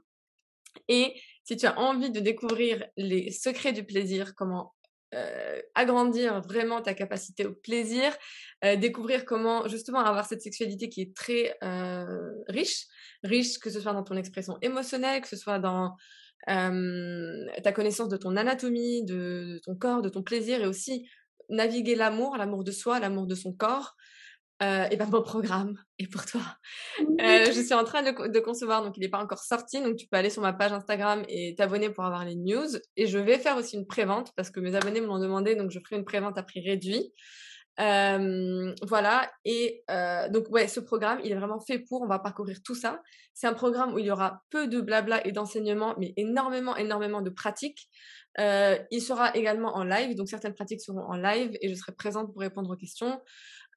[0.87, 4.73] Et si tu as envie de découvrir les secrets du plaisir, comment
[5.15, 8.13] euh, agrandir vraiment ta capacité au plaisir,
[8.65, 12.87] euh, découvrir comment justement avoir cette sexualité qui est très euh, riche,
[13.23, 15.95] riche que ce soit dans ton expression émotionnelle, que ce soit dans
[16.45, 21.09] ta connaissance de ton anatomie, de ton corps, de ton plaisir et aussi
[21.49, 23.95] naviguer l'amour, l'amour de soi, l'amour de son corps,
[24.63, 26.41] euh, et ben mon programme est pour toi?
[26.99, 29.95] Euh, je suis en train de, de concevoir, donc il n'est pas encore sorti, donc
[29.95, 32.67] tu peux aller sur ma page Instagram et t'abonner pour avoir les news.
[32.95, 35.71] Et je vais faire aussi une prévente parce que mes abonnés me l'ont demandé, donc
[35.71, 37.13] je ferai une prévente à prix réduit.
[37.79, 39.31] Euh, voilà.
[39.45, 42.01] Et euh, donc ouais, ce programme, il est vraiment fait pour.
[42.01, 43.01] On va parcourir tout ça.
[43.33, 47.21] C'est un programme où il y aura peu de blabla et d'enseignement, mais énormément, énormément
[47.21, 47.87] de pratiques.
[48.39, 51.91] Euh, il sera également en live, donc certaines pratiques seront en live et je serai
[51.91, 53.19] présente pour répondre aux questions.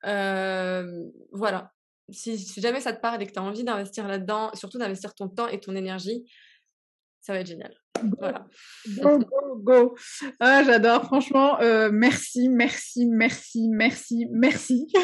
[0.03, 1.73] Voilà.
[2.13, 5.15] Si, si, jamais ça te parle et que tu as envie d'investir là-dedans, surtout d'investir
[5.15, 6.25] ton temps et ton énergie,
[7.21, 7.73] ça va être génial.
[8.19, 8.47] Voilà.
[9.03, 9.95] Go, go, go.
[10.39, 11.05] Ah, j'adore.
[11.05, 14.87] Franchement, euh, merci, merci, merci, merci, merci.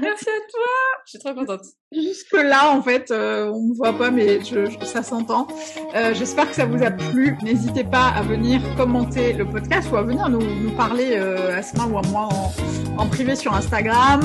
[0.00, 0.70] merci à toi.
[1.06, 1.62] Je suis trop contente.
[1.92, 5.48] Jusque là, en fait, euh, on ne voit pas, mais je, je, ça s'entend.
[5.96, 7.36] Euh, J'espère que ça vous a plu.
[7.42, 11.86] N'hésitez pas à venir commenter le podcast ou à venir nous, nous parler à Asma
[11.86, 14.20] ou à moi en, en privé sur Instagram.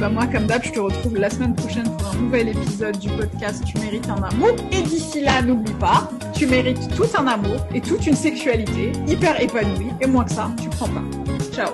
[0.00, 3.08] Bah moi, comme d'hab, je te retrouve la semaine prochaine pour un nouvel épisode du
[3.10, 4.54] podcast Tu mérites un amour.
[4.72, 9.40] Et d'ici là, n'oublie pas, tu mérites tout un amour et toute une sexualité hyper
[9.40, 9.90] épanouie.
[10.00, 11.04] Et moins que ça, tu prends pas.
[11.52, 11.70] Ciao.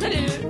[0.00, 0.48] Salut